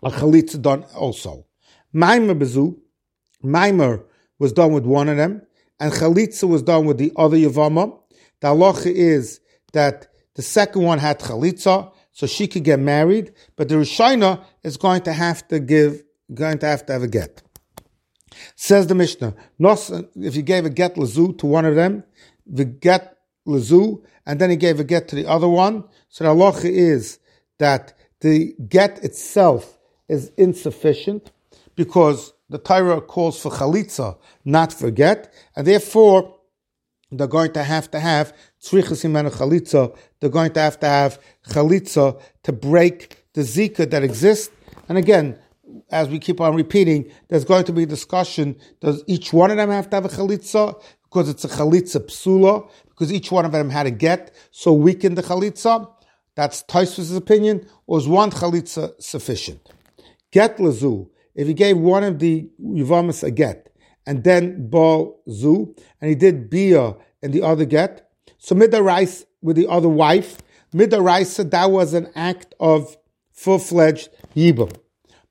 [0.02, 1.46] a chalitza done also.
[1.92, 2.76] Mimer bezu,
[3.42, 4.04] mimer
[4.38, 5.42] was done with one of them,
[5.80, 7.98] and chalitza was done with the other yavama.
[8.44, 9.40] The halacha is
[9.72, 14.76] that the second one had chalitza, so she could get married, but the Rishina is
[14.76, 16.02] going to have to give,
[16.34, 17.42] going to have to have a get.
[18.54, 19.34] Says the Mishnah,
[20.16, 22.04] if you gave a get lazu to one of them,
[22.44, 26.30] the get lazu, and then he gave a get to the other one, so the
[26.30, 27.20] halacha is
[27.58, 31.32] that the get itself is insufficient
[31.76, 36.34] because the Torah calls for chalitza, not for get, and therefore
[37.18, 39.96] they're going to have to have tzrichas imenu chalitza.
[40.20, 44.50] They're going to have to have chalitza to break the zika that exists.
[44.88, 45.38] And again,
[45.90, 48.56] as we keep on repeating, there's going to be discussion.
[48.80, 52.68] Does each one of them have to have a chalitza because it's a chalitza psula?
[52.88, 55.90] Because each one of them had a get, so weaken the chalitza.
[56.36, 57.66] That's Taisvus' opinion.
[57.86, 59.60] Or is one chalitza sufficient?
[60.30, 61.08] Get lazu.
[61.34, 63.73] If he gave one of the Yuvamas a get,
[64.06, 68.10] and then Baal Zu, and he did Bia and the other get.
[68.38, 70.38] So Midaraisa with the other wife,
[70.74, 72.96] Midaraisa, that was an act of
[73.32, 74.74] full-fledged Yibam.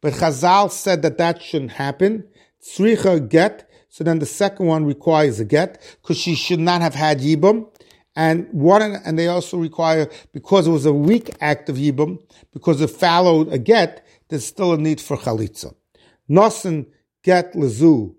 [0.01, 2.25] But Chazal said that that shouldn't happen.
[2.61, 6.95] Tzricha get, so then the second one requires a get, because she should not have
[6.95, 7.67] had Yibam.
[8.15, 12.19] And one, and they also require, because it was a weak act of Yibam,
[12.51, 15.73] because it followed a get, there's still a need for Chalitza.
[16.29, 16.87] Nosen
[17.23, 18.15] get lezu,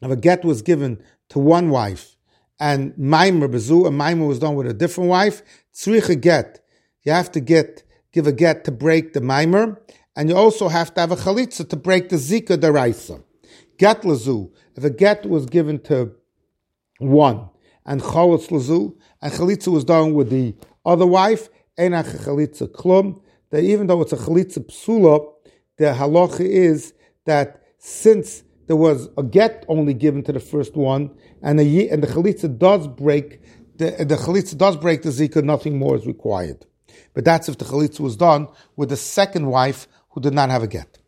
[0.00, 2.16] if a get was given to one wife,
[2.60, 5.42] and Maimer bezu, and Maimer was done with a different wife,
[5.74, 6.60] tzricha get.
[7.02, 9.78] You have to get, give a get to break the Maimer,
[10.16, 13.22] and you also have to have a chalitza to break the zika deraisa.
[13.78, 14.50] Get lezu.
[14.76, 16.12] If a get was given to
[16.98, 17.48] one,
[17.84, 20.54] and cholitz lezu, and chalitza was done with the
[20.86, 25.32] other wife, enach chalitza klum, that even though it's a chalitza psula,
[25.76, 31.10] the halacha is that since there was a get only given to the first one,
[31.42, 33.40] and the and the chalitza does break
[33.76, 35.42] the the chalitza does break the zika.
[35.42, 36.64] Nothing more is required.
[37.12, 40.62] But that's if the chalitza was done with the second wife who did not have
[40.62, 40.98] a get.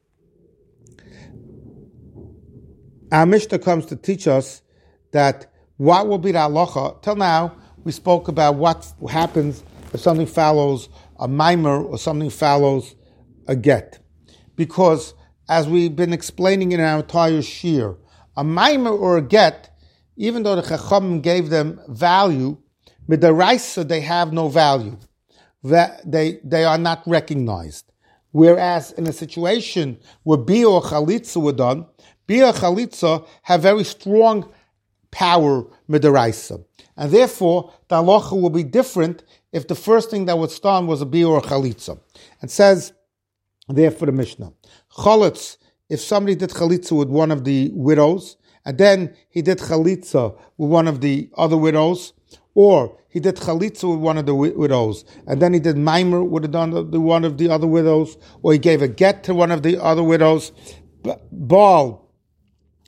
[3.13, 4.63] Our Mishnah comes to teach us
[5.13, 7.01] that what will be the halacha.
[7.03, 10.89] Till now, we spoke about what happens if something follows
[11.19, 12.97] a mimer or something follows
[13.47, 14.01] a get.
[14.57, 15.15] Because,
[15.49, 17.97] as we've been explaining in our entire shir,
[18.37, 19.71] a mimer or a get,
[20.17, 22.57] even though the chacham gave them value,
[23.09, 24.97] midaraisa they have no value.
[25.63, 27.93] They they are not recognized.
[28.33, 31.87] Whereas in a situation where bia or chalitza were done,
[32.27, 34.53] bia chalitza have very strong
[35.11, 36.63] power midaraisa,
[36.97, 41.01] and therefore the halacha will be different if the first thing that was done was
[41.01, 41.99] a bia or a chalitza.
[42.43, 42.93] And says
[43.69, 44.53] therefore the Mishnah,
[44.97, 50.37] chalitz if somebody did chalitza with one of the widows, and then he did chalitza
[50.57, 52.13] with one of the other widows,
[52.55, 56.53] or he did chalitza with one of the widows, and then he did mimer with
[56.53, 60.03] one of the other widows, or he gave a get to one of the other
[60.03, 60.51] widows,
[61.31, 62.11] Baal,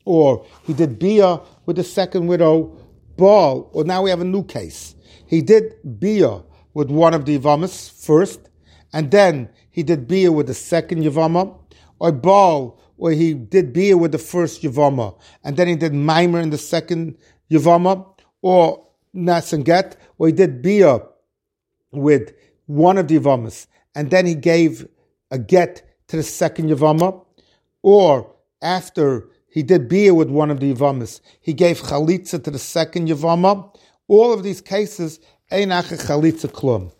[0.05, 2.77] or he did bia with the second widow,
[3.16, 4.97] Baal, or now we have a new case.
[5.27, 6.42] He did bia
[6.75, 8.40] with one of the Yavamas first,
[8.92, 11.57] and then he did bia with the second Yavama,
[11.99, 16.41] or Baal, where he did bia with the first Yavama, and then he did mimer
[16.41, 17.17] in the second
[17.51, 18.07] Yavama,
[18.43, 21.01] or Nasanget, where he did bia
[21.93, 22.33] with
[22.67, 24.87] one of the Yavamas, and then he gave
[25.31, 27.25] a get to the second Yavama,
[27.83, 32.59] or after he did bia with one of the Yavamas, he gave chalitza to the
[32.59, 33.75] second Yavama.
[34.09, 36.93] All of these cases, einach chalitza klum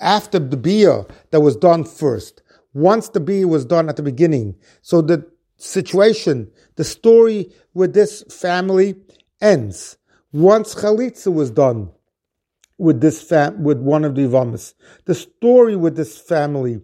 [0.00, 2.42] after the bia that was done first.
[2.76, 8.22] Once the bia was done at the beginning, so the situation, the story with this
[8.24, 8.94] family
[9.40, 9.96] ends.
[10.30, 11.88] Once chalitza was done
[12.76, 14.74] with this fam- with one of the ivamis,
[15.06, 16.82] the story with this family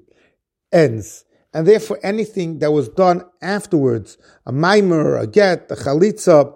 [0.72, 1.26] ends.
[1.52, 6.54] And therefore, anything that was done afterwards, a mimer, a get, a chalitza,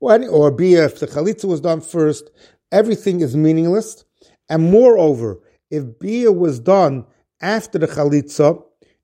[0.00, 2.30] or, any, or bia, if the chalitza was done first,
[2.72, 4.04] everything is meaningless.
[4.48, 5.38] And moreover,
[5.70, 7.06] if bia was done
[7.40, 8.60] after the chalitza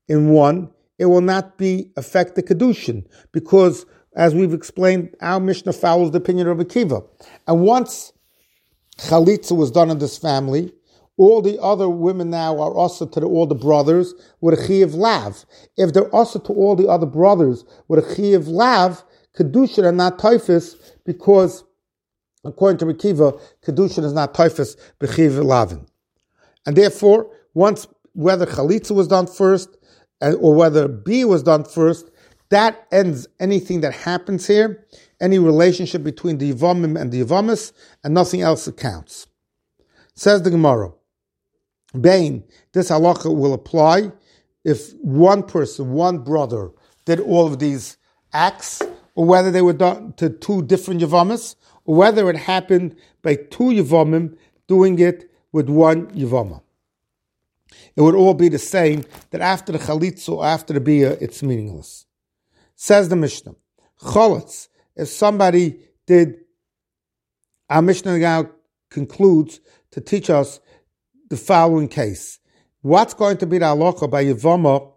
[0.09, 5.73] in one, it will not be affect the kedushin because, as we've explained, our Mishnah
[5.73, 7.07] follows the opinion of Akiva.
[7.47, 8.11] And once
[8.97, 10.73] chalitza was done in this family,
[11.15, 14.93] all the other women now are also to the, all the brothers with a chiv
[14.93, 15.45] lav.
[15.77, 19.03] If they're also to all the other brothers with a chiv lav,
[19.37, 21.63] kedushin are not tofsin because,
[22.43, 25.85] according to Akiva, kedushin is not tofsin b'chiv lavin.
[26.65, 29.77] And therefore, once whether chalitza was done first
[30.21, 32.09] or whether bia was done first,
[32.49, 34.85] that ends anything that happens here,
[35.21, 39.27] any relationship between the Yavamim and the Yavamis, and nothing else accounts.
[40.15, 40.91] Says the Gemara,
[41.99, 44.11] Bain, this halacha will apply
[44.63, 46.71] if one person, one brother,
[47.05, 47.97] did all of these
[48.33, 48.81] acts,
[49.15, 51.55] or whether they were done to two different Yavamis,
[51.85, 56.61] or whether it happened by two Yavamim doing it with one Yavama.
[57.99, 61.43] It would all be the same that after the Chalitza or after the Bia, it's
[61.43, 62.05] meaningless.
[62.77, 63.55] Says the Mishnah.
[64.01, 66.35] Chalitz, if somebody did,
[67.69, 68.51] our Mishnah now
[68.89, 69.59] concludes
[69.91, 70.61] to teach us
[71.29, 72.39] the following case.
[72.83, 74.93] What's going to be the halacha by Yavama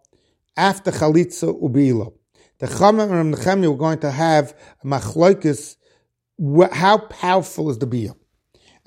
[0.57, 2.13] after Chalitza Ubila?
[2.61, 5.75] The Chamim and Nechemia were going to have a machloikis,
[6.71, 8.15] how powerful is the Bia?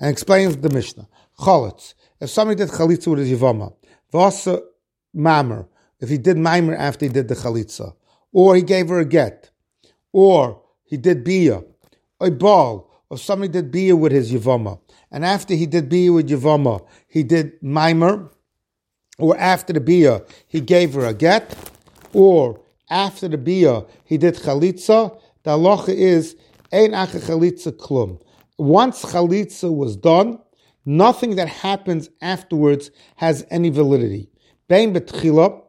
[0.00, 1.06] And explains the Mishnah.
[1.38, 1.92] Chalitz.
[2.18, 3.74] If somebody did chalitza with his yivama,
[4.16, 4.62] vasa
[5.12, 5.68] mamer,
[6.00, 7.94] if he did mimer after he did the chalitza,
[8.32, 9.50] or he gave her a get,
[10.12, 11.62] or he did bia,
[12.20, 16.28] a ball, or somebody did bia with his yivama, and after he did bia with
[16.28, 18.30] yivama, he did mimer,
[19.18, 21.54] or after the bia, he gave her a get,
[22.12, 24.98] or after the bia, he did chalitza,
[25.42, 26.36] the halacha is,
[26.72, 28.20] ein acha chalitza klum.
[28.58, 30.38] Once chalitza was done,
[30.88, 34.30] Nothing that happens afterwards has any validity.
[34.68, 35.62] Bein betchila,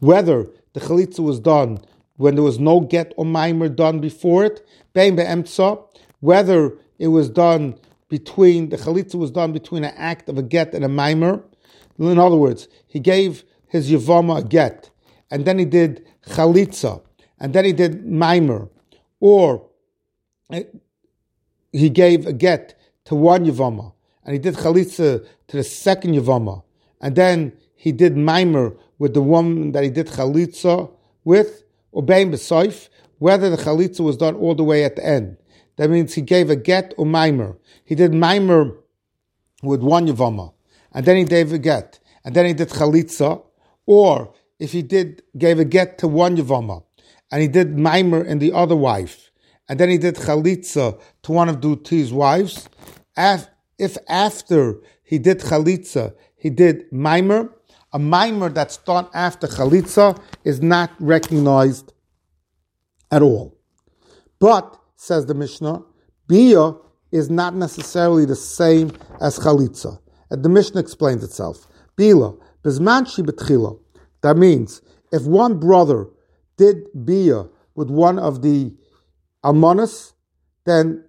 [0.00, 1.78] whether the chalitza was done
[2.16, 5.82] when there was no get or mimer done before it, bein be'emtza,
[6.20, 7.74] whether it was done
[8.10, 11.42] between, the chalitza was done between an act of a get and a mimer.
[11.98, 14.90] In other words, he gave his yavama a get,
[15.30, 17.02] and then he did chalitza,
[17.38, 18.68] and then he did mimer,
[19.20, 19.66] or
[20.50, 20.64] eh,
[21.72, 22.78] he gave a get
[23.10, 23.92] to one Yavama,
[24.24, 26.62] and he did Chalitza to the second Yavama,
[27.00, 30.88] and then he did Mimer with the woman that he did Chalitza
[31.24, 35.36] with, obeying Besoif, whether the Chalitza was done all the way at the end.
[35.74, 37.58] That means he gave a get or Mimer.
[37.84, 38.76] He did Mimer
[39.60, 40.52] with one Yavama,
[40.92, 43.42] and then he gave a get, and then he did Chalitza,
[43.86, 46.84] or if he did, gave a get to one Yavama,
[47.32, 49.30] and he did Mimer in the other wife,
[49.70, 52.68] and then he did chalitza to one of Duti's wives.
[53.78, 57.52] If after he did chalitza, he did mimer,
[57.92, 61.92] a mimer that's done after chalitza is not recognized
[63.10, 63.58] at all.
[64.38, 65.82] But, says the Mishnah,
[66.28, 66.72] bia
[67.12, 69.98] is not necessarily the same as chalitza.
[70.30, 71.66] And the Mishnah explains itself.
[71.96, 73.78] Bila, bezman betchila.
[74.22, 74.80] That means,
[75.12, 76.06] if one brother
[76.56, 78.72] did bia with one of the
[79.44, 80.12] almanas,
[80.64, 81.04] then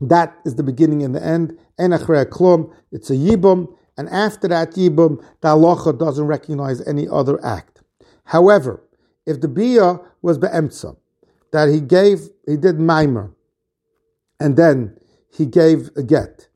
[0.00, 1.58] that is the beginning and the end.
[1.78, 7.44] Enachrei klum, it's a yibum, and after that yibum, the halacha doesn't recognize any other
[7.44, 7.82] act.
[8.24, 8.82] However,
[9.26, 10.96] if the bia was be'emtza,
[11.52, 13.34] that he gave, he did mimer,
[14.38, 14.96] and then
[15.34, 16.48] he gave a get,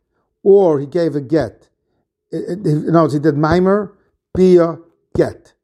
[0.43, 1.69] or he gave a get.
[2.33, 3.97] Other words, he did mimer,
[4.35, 4.79] bia,
[5.17, 5.55] get,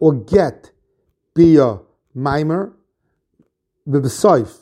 [0.00, 0.70] or get,
[1.34, 1.80] bia,
[2.14, 2.72] mimer,
[3.88, 4.58] b'besoif.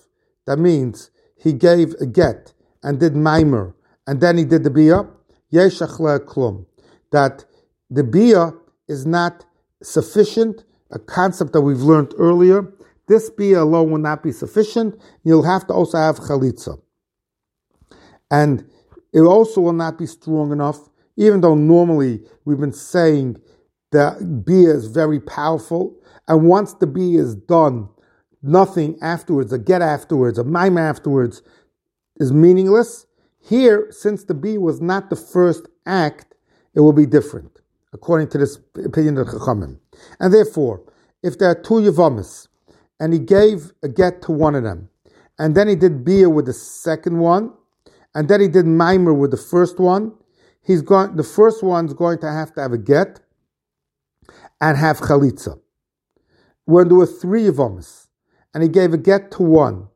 [0.47, 2.53] That means he gave a get
[2.85, 3.75] and did mimer,
[4.07, 5.09] and then he did the bia.
[5.51, 6.67] Yesh klum.
[7.11, 7.45] That
[7.91, 8.53] the bia
[8.89, 9.45] is not
[9.83, 12.73] sufficient, a concept that we've learned earlier.
[13.09, 15.01] This bia alone will not be sufficient.
[15.25, 16.81] You'll have to also have chalitza.
[18.31, 18.65] And
[19.13, 23.37] it also will not be strong enough, even though normally we've been saying
[23.93, 25.95] that bia is very powerful.
[26.27, 27.89] And once the bia is done,
[28.43, 31.43] nothing afterwards, a get afterwards, a mime afterwards,
[32.17, 33.07] is meaningless.
[33.41, 36.35] Here, since the bia was not the first act,
[36.75, 37.61] it will be different,
[37.93, 39.79] according to this opinion of Chachamim.
[40.19, 40.83] And therefore,
[41.23, 42.49] if there are two Yavamis,
[43.01, 44.89] and he gave a get to one of them,
[45.39, 47.53] and then he did bia with the second one,
[48.15, 50.13] and then he did mimer with the first one,
[50.63, 51.17] he's going.
[51.17, 53.21] The first one's going to have to have a get
[54.61, 55.59] and have chalitza.
[56.65, 58.07] When there were three Yavamis,
[58.55, 59.89] and he gave a get to one,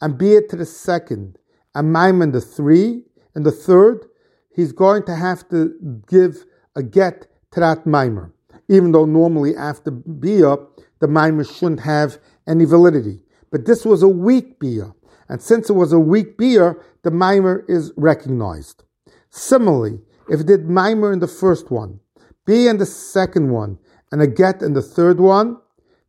[0.00, 1.38] and bia to the second,
[1.82, 3.02] mimer in the three,
[3.34, 4.06] and the third,
[4.54, 5.74] he's going to have to
[6.08, 8.32] give a get to that mimer
[8.68, 10.56] even though normally after bia,
[11.00, 13.22] the mimer shouldn't have any validity.
[13.50, 14.94] But this was a weak bia,
[15.28, 18.84] and since it was a weak bia, the mimer is recognized.
[19.30, 22.00] Similarly, if it did mimer in the first one,
[22.44, 23.78] bia in the second one,
[24.10, 25.58] and a get in the third one,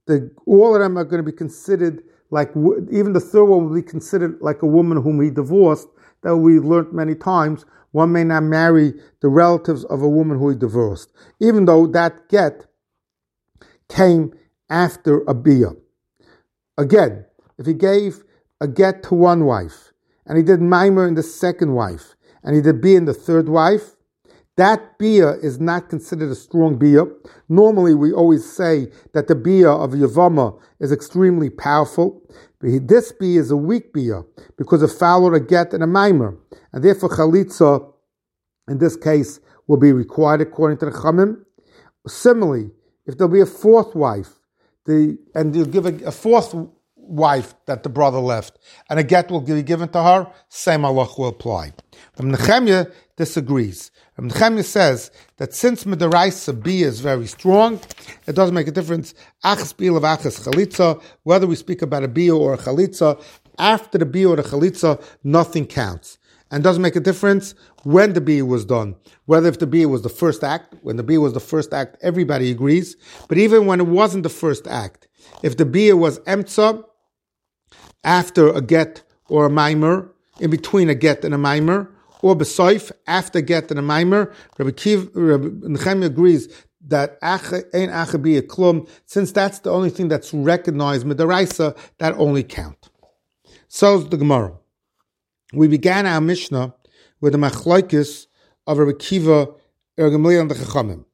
[0.06, 2.52] the, all of them are going to be considered like,
[2.92, 5.88] even the third one will be considered like a woman whom he divorced,
[6.24, 10.50] that we learned many times, one may not marry the relatives of a woman who
[10.50, 12.66] he divorced, even though that get
[13.90, 14.34] came
[14.70, 15.72] after a bia.
[16.78, 17.26] Again,
[17.58, 18.24] if he gave
[18.60, 19.94] a get to one wife,
[20.26, 23.50] and he did mimer in the second wife, and he did bia in the third
[23.50, 23.97] wife,
[24.58, 27.06] that bia is not considered a strong bia.
[27.48, 32.22] Normally, we always say that the bia of Yavama is extremely powerful.
[32.60, 34.24] But this bia is a weak bia
[34.58, 36.38] because it followed a get and a mimer.
[36.74, 37.94] And therefore, chalitza,
[38.68, 41.44] in this case, will be required according to the Chamim.
[42.08, 42.72] Similarly,
[43.06, 44.40] if there'll be a fourth wife,
[44.86, 46.56] the, and you'll give a, a fourth
[47.08, 51.08] wife that the brother left, and a get will be given to her, same Allah
[51.18, 51.74] will apply.
[52.16, 53.92] But Nehemiah disagrees.
[54.16, 57.80] The Nehemiah says that since Midaraisa bia is very strong,
[58.28, 59.14] it doesn't make a difference.
[59.44, 63.22] Achas of achas chalitza, whether we speak about a or a chalitza,
[63.58, 66.18] after the bia or the chalitza, nothing counts.
[66.50, 68.96] And doesn't make a difference when the bia was done.
[69.26, 71.98] Whether if the bia was the first act, when the bia was the first act,
[72.02, 72.96] everybody agrees.
[73.28, 75.10] But even when it wasn't the first act,
[75.44, 76.84] if the bia was emtza,
[78.04, 81.92] after a get or a mimer, in between a get and a mimer,
[82.22, 86.48] or besoif, after get and a mimer, Rabbi, Kiv, Rabbi agrees
[86.88, 92.44] that ein achabi a klum, since that's the only thing that's recognized midaraisa, that only
[92.44, 92.90] count.
[93.68, 94.54] So the Gemara.
[95.54, 96.74] We began our Mishnah
[97.22, 98.28] with the machlokes
[98.66, 99.50] of Rabbi Kiva,
[99.98, 101.06] Ergamliel, and the Chachamim.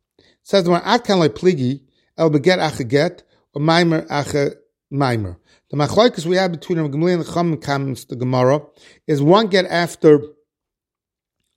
[0.43, 1.81] says the atkan like pligi
[2.17, 3.21] el beget achaget
[3.53, 4.55] or mimer acha
[4.91, 5.37] mimer.
[5.73, 8.61] The machlokes we have between Rabbi Gamliel and Chachamim comes the Gemara
[9.07, 10.21] is one get after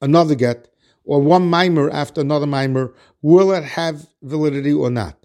[0.01, 0.69] another get
[1.05, 5.19] or one mimer after another mimer, will it have validity or not?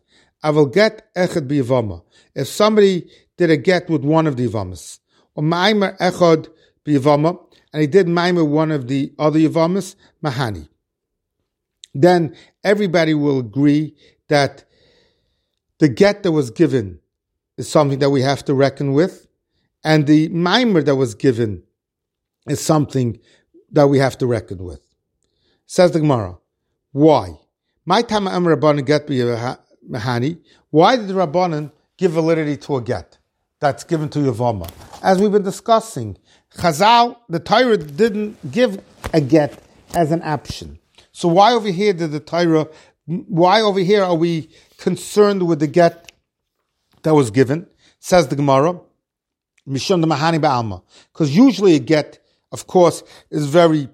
[0.43, 2.03] I will get echad biyavama.
[2.35, 4.99] If somebody did a get with one of the yavamas,
[5.35, 6.49] or mimer echad
[6.85, 7.39] biyavama,
[7.71, 10.67] and he did mimer one of the other yavamas, mahani.
[11.93, 13.95] Then everybody will agree
[14.27, 14.65] that
[15.79, 16.99] the get that was given
[17.61, 19.27] is something that we have to reckon with,
[19.83, 21.63] and the mimer that was given
[22.47, 23.19] is something
[23.71, 24.81] that we have to reckon with.
[25.67, 26.37] Says the Gemara,
[26.91, 27.39] why?
[27.85, 30.39] My time am Rabbanan get mahani.
[30.71, 33.19] Why did the Rabbanan give validity to a get
[33.59, 34.67] that's given to Yavama?
[35.03, 36.17] As we've been discussing,
[36.55, 38.81] Chazal, the Torah didn't give
[39.13, 39.61] a get
[39.93, 40.79] as an option.
[41.11, 42.67] So why over here did the Torah,
[43.05, 46.10] why over here are we concerned with the get
[47.03, 47.67] that was given?
[47.99, 48.79] Says the Gemara,
[49.67, 50.81] Mishon the Mahani Ba'alma.
[51.11, 52.19] Because usually a get,
[52.51, 53.89] of course, is very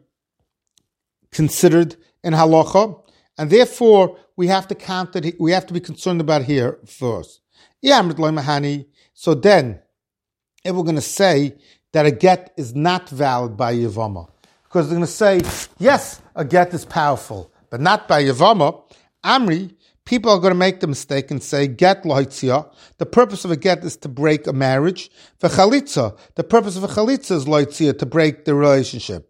[1.32, 3.00] considered in halacha,
[3.38, 7.42] and therefore we have to count that we have to be concerned about here first.
[9.14, 9.80] So then,
[10.64, 11.56] if we're going to say
[11.92, 14.30] that a get is not valid by Yavama,
[14.64, 15.42] because they're going to say,
[15.80, 18.82] yes, a get is powerful, but not by Yavama,
[19.24, 19.74] Amri,
[20.08, 22.74] people are going to make the mistake and say get loitzia.
[22.98, 25.12] The purpose of a get is to break a marriage.
[25.38, 29.30] For chalitza, the purpose of a chalitza is loitzia to break the relationship.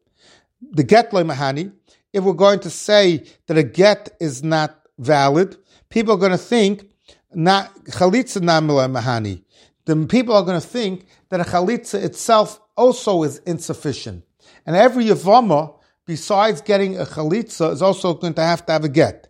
[0.61, 1.73] The get loimahani.
[2.13, 5.57] If we're going to say that a get is not valid,
[5.89, 6.89] people are going to think
[7.33, 9.41] not chalitza namila mahani.
[9.85, 14.23] The people are going to think that a chalitza itself also is insufficient,
[14.65, 15.73] and every yavama
[16.05, 19.26] besides getting a chalitza is also going to have to have a get,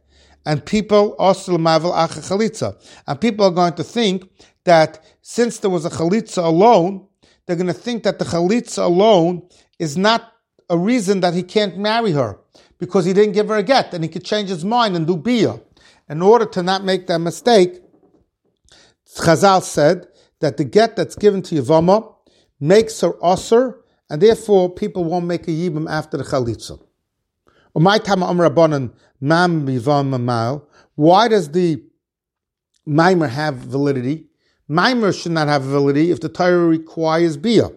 [0.48, 2.74] and people also mavel acha chalitza,
[3.06, 4.30] and people are going to think
[4.64, 7.06] that since there was a chalitza alone,
[7.46, 9.46] they're going to think that the chalitza alone
[9.78, 10.32] is not
[10.70, 12.40] a reason that he can't marry her
[12.80, 15.18] because he didn't give her a get and he could change his mind and do
[15.18, 15.60] bia.
[16.10, 17.82] In order to not make that mistake,
[19.18, 20.08] Chazal said
[20.40, 22.16] that the get that's given to Yavama
[22.62, 26.80] makes her usher, and therefore people won't make a yibam after the chalitza.
[27.80, 28.16] Why does
[31.52, 31.84] the
[32.88, 34.26] mimer have validity?
[34.68, 37.70] Mimer should not have validity if the Torah requires bia.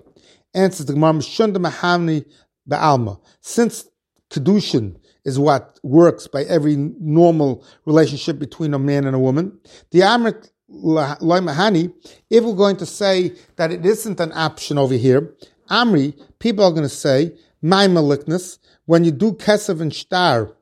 [0.55, 2.25] Answers the Gemara, Shunda Mahamni
[2.67, 3.21] Ba'alma.
[3.43, 3.89] Since
[4.31, 4.97] kedushin
[5.27, 9.59] is what works by every normal relationship between a man and a woman,
[9.91, 11.93] the Amrit Loimahani,
[12.31, 15.35] if we're going to say that it isn't an option over here,
[15.69, 20.57] Amri, people are going to say, my malicness, when you do kesef and shtar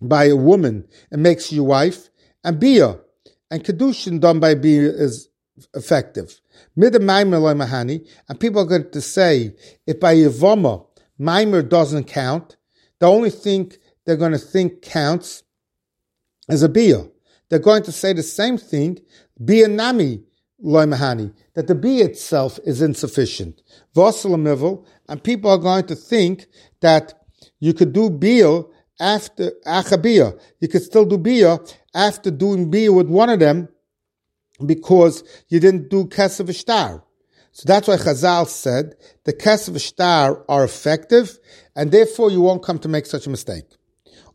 [0.00, 2.08] by a woman, it makes you your wife,
[2.44, 2.98] and bia,
[3.50, 5.28] and kedushin done by bia is
[5.74, 6.40] effective.
[6.78, 9.54] Mahani, and people are going to say,
[9.86, 10.86] if by Yavoma,
[11.18, 12.56] Mimer doesn't count,
[12.98, 13.72] the only thing
[14.06, 15.42] they're going to think counts
[16.48, 17.04] is a bia
[17.50, 19.00] they're going to say the same thing,
[19.44, 20.22] bia nami
[20.64, 23.62] loimahani, that the bia itself is insufficient.
[23.94, 26.46] Vosalamivel, and people are going to think
[26.80, 27.19] that
[27.60, 28.62] you could do bia
[28.98, 30.38] after uh, achabia.
[30.60, 31.58] You could still do bia
[31.94, 33.68] after doing bia with one of them
[34.66, 37.04] because you didn't do kesef shtar.
[37.52, 38.94] So that's why Chazal said
[39.24, 41.38] the kesef shtar are effective,
[41.76, 43.64] and therefore you won't come to make such a mistake.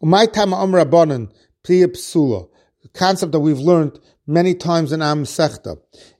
[0.02, 1.32] Umay tama amr abonin
[1.64, 2.48] psula
[2.94, 5.78] concept that we've learned many times in Am Sechta.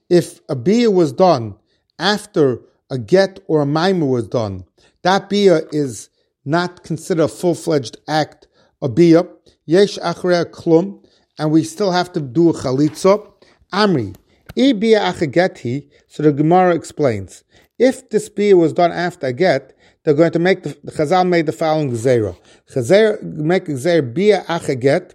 [0.08, 1.56] If a bia was done
[1.98, 4.64] after a get or a mimer was done,
[5.02, 6.10] that bia is
[6.46, 8.48] not considered a full-fledged act
[8.80, 9.24] of bia.
[9.66, 11.04] Yesh achrei klum,
[11.38, 13.30] and we still have to do a chalitza.
[13.72, 14.16] Amri,
[14.56, 15.90] i bia achageti.
[16.06, 17.44] So the Gemara explains,
[17.78, 21.28] if this bia was done after a get, they're going to make the, the Chazal
[21.28, 22.36] made the following gzera.
[22.72, 25.12] Chazal make gzera bia achaget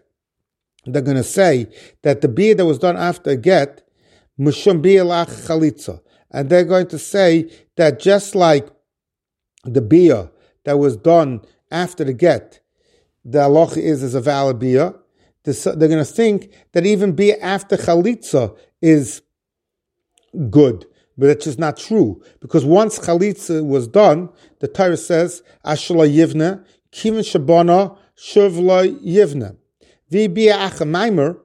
[0.86, 1.68] they're going to say
[2.02, 3.88] that the bia that was done after a get,
[4.40, 6.02] mushum bia lach chalitza.
[6.32, 8.68] And they're going to say that just like
[9.64, 10.32] the bia
[10.64, 11.42] that was done
[11.72, 12.60] after the get,
[13.24, 14.94] the aloch is, is a valid bia,
[15.44, 19.22] they're going to think that even bia after chalitza is
[20.50, 20.86] good.
[21.18, 22.22] But it's just not true.
[22.40, 29.56] Because once chalitza was done, the Torah says, Ashla yivna, kivin shabana, shuvla yivna
[30.12, 31.38] mimer,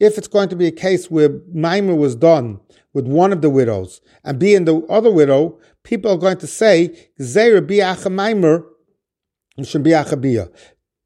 [0.00, 2.60] if it's going to be a case where mimer was done
[2.94, 7.10] with one of the widows and being the other widow, people are going to say,
[7.18, 7.24] The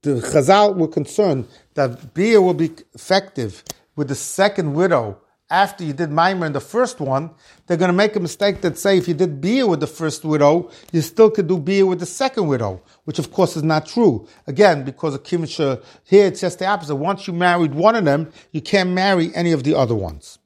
[0.04, 3.64] Chazal were concerned that bia will be effective
[3.96, 5.20] with the second widow
[5.50, 7.30] after you did Mimer in the first one,
[7.66, 10.24] they're going to make a mistake that say if you did Bia with the first
[10.24, 13.86] widow, you still could do Bia with the second widow, which of course is not
[13.86, 14.28] true.
[14.46, 16.96] Again, because of Kimisha, here it's just the opposite.
[16.96, 20.37] Once you married one of them, you can't marry any of the other ones.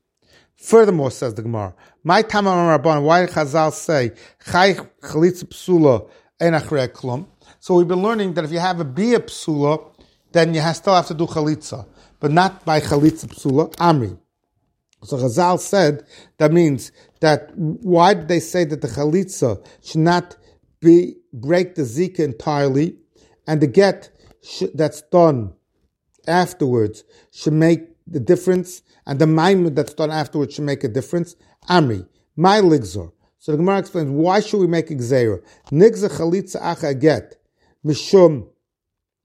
[0.63, 4.13] Furthermore, says the Gemara, my Tamar Rabban, why did Chazal say,
[4.51, 6.09] Chai Chalitza Psula
[6.41, 7.27] Klum?
[7.59, 9.93] So we've been learning that if you have a Bia Psula,
[10.31, 11.85] then you still have to do Chalitza,
[12.21, 14.17] but not by Chalitza Psula, Amri.
[15.03, 16.07] So Chazal said
[16.39, 20.37] that means that why did they say that the chalitza should not
[20.81, 22.97] be break the zika entirely,
[23.49, 24.11] and the get
[24.75, 25.55] that's done
[26.29, 27.03] afterwards
[27.33, 31.37] should make the difference, and the maimud that's done afterwards should make a difference.
[31.69, 33.13] Amri, my ligzor.
[33.39, 35.43] So the Gemara explains why should we make a gzeira?
[35.71, 37.37] Nigza chalitza acha get
[37.85, 38.47] mishum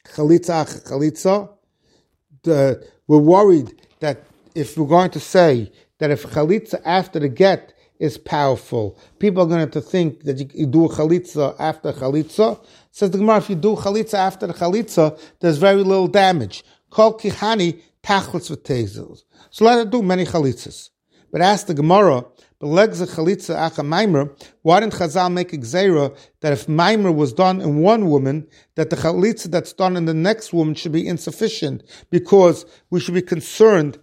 [0.08, 2.80] chalitza acha chalitza.
[3.08, 4.24] We're worried that
[4.56, 9.48] if we're going to say that if chalitza after the get is powerful, people are
[9.48, 12.60] going to think that you, you do a chalitza after chalitza.
[12.92, 16.64] Says the Gemara, if you do chalitza after the chalitza, there's very little damage.
[16.90, 19.24] Kol kihani tachlitz v'tezels.
[19.50, 20.90] So let it do many chalitzas.
[21.32, 22.24] But ask the Gemara,
[22.62, 24.32] of chalitza acha maimer.
[24.62, 28.90] Why didn't Chazal make a gzera that if maimer was done in one woman, that
[28.90, 33.22] the chalitza that's done in the next woman should be insufficient because we should be
[33.22, 34.00] concerned.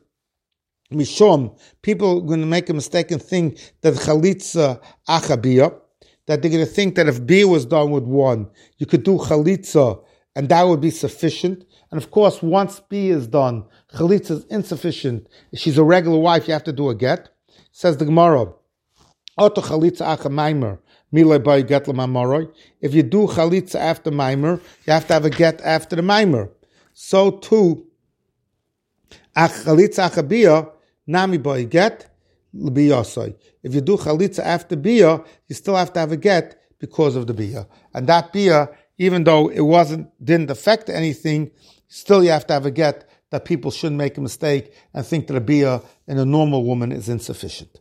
[0.93, 5.75] Mishom, people are going to make a mistake and think that chalitza achabiyah,
[6.27, 8.49] that they're going to think that if bia was done with one,
[8.79, 10.05] you could do chalitza
[10.37, 11.65] and that would be sufficient.
[11.95, 15.29] And of course, once bia is done, chalitza is insufficient.
[15.53, 17.29] If she's a regular wife, you have to do a get.
[17.71, 18.53] Says the Gemara,
[19.39, 20.81] Oto chalitza acha maimer,
[21.13, 21.87] milay get
[22.81, 26.51] If you do chalitza after maimer, you have to have a get after the maimer.
[26.95, 27.87] So too,
[29.37, 30.67] ach chalitza acha bia,
[31.07, 32.11] nami by get,
[32.53, 37.29] If you do chalitza after bia, you still have to have a get because of
[37.29, 37.69] the bia.
[37.95, 41.51] And that bia even though it wasn't didn't affect anything,
[41.95, 45.29] still you have to have a get that people shouldn't make a mistake and think
[45.29, 47.81] that a bia in a normal woman is insufficient.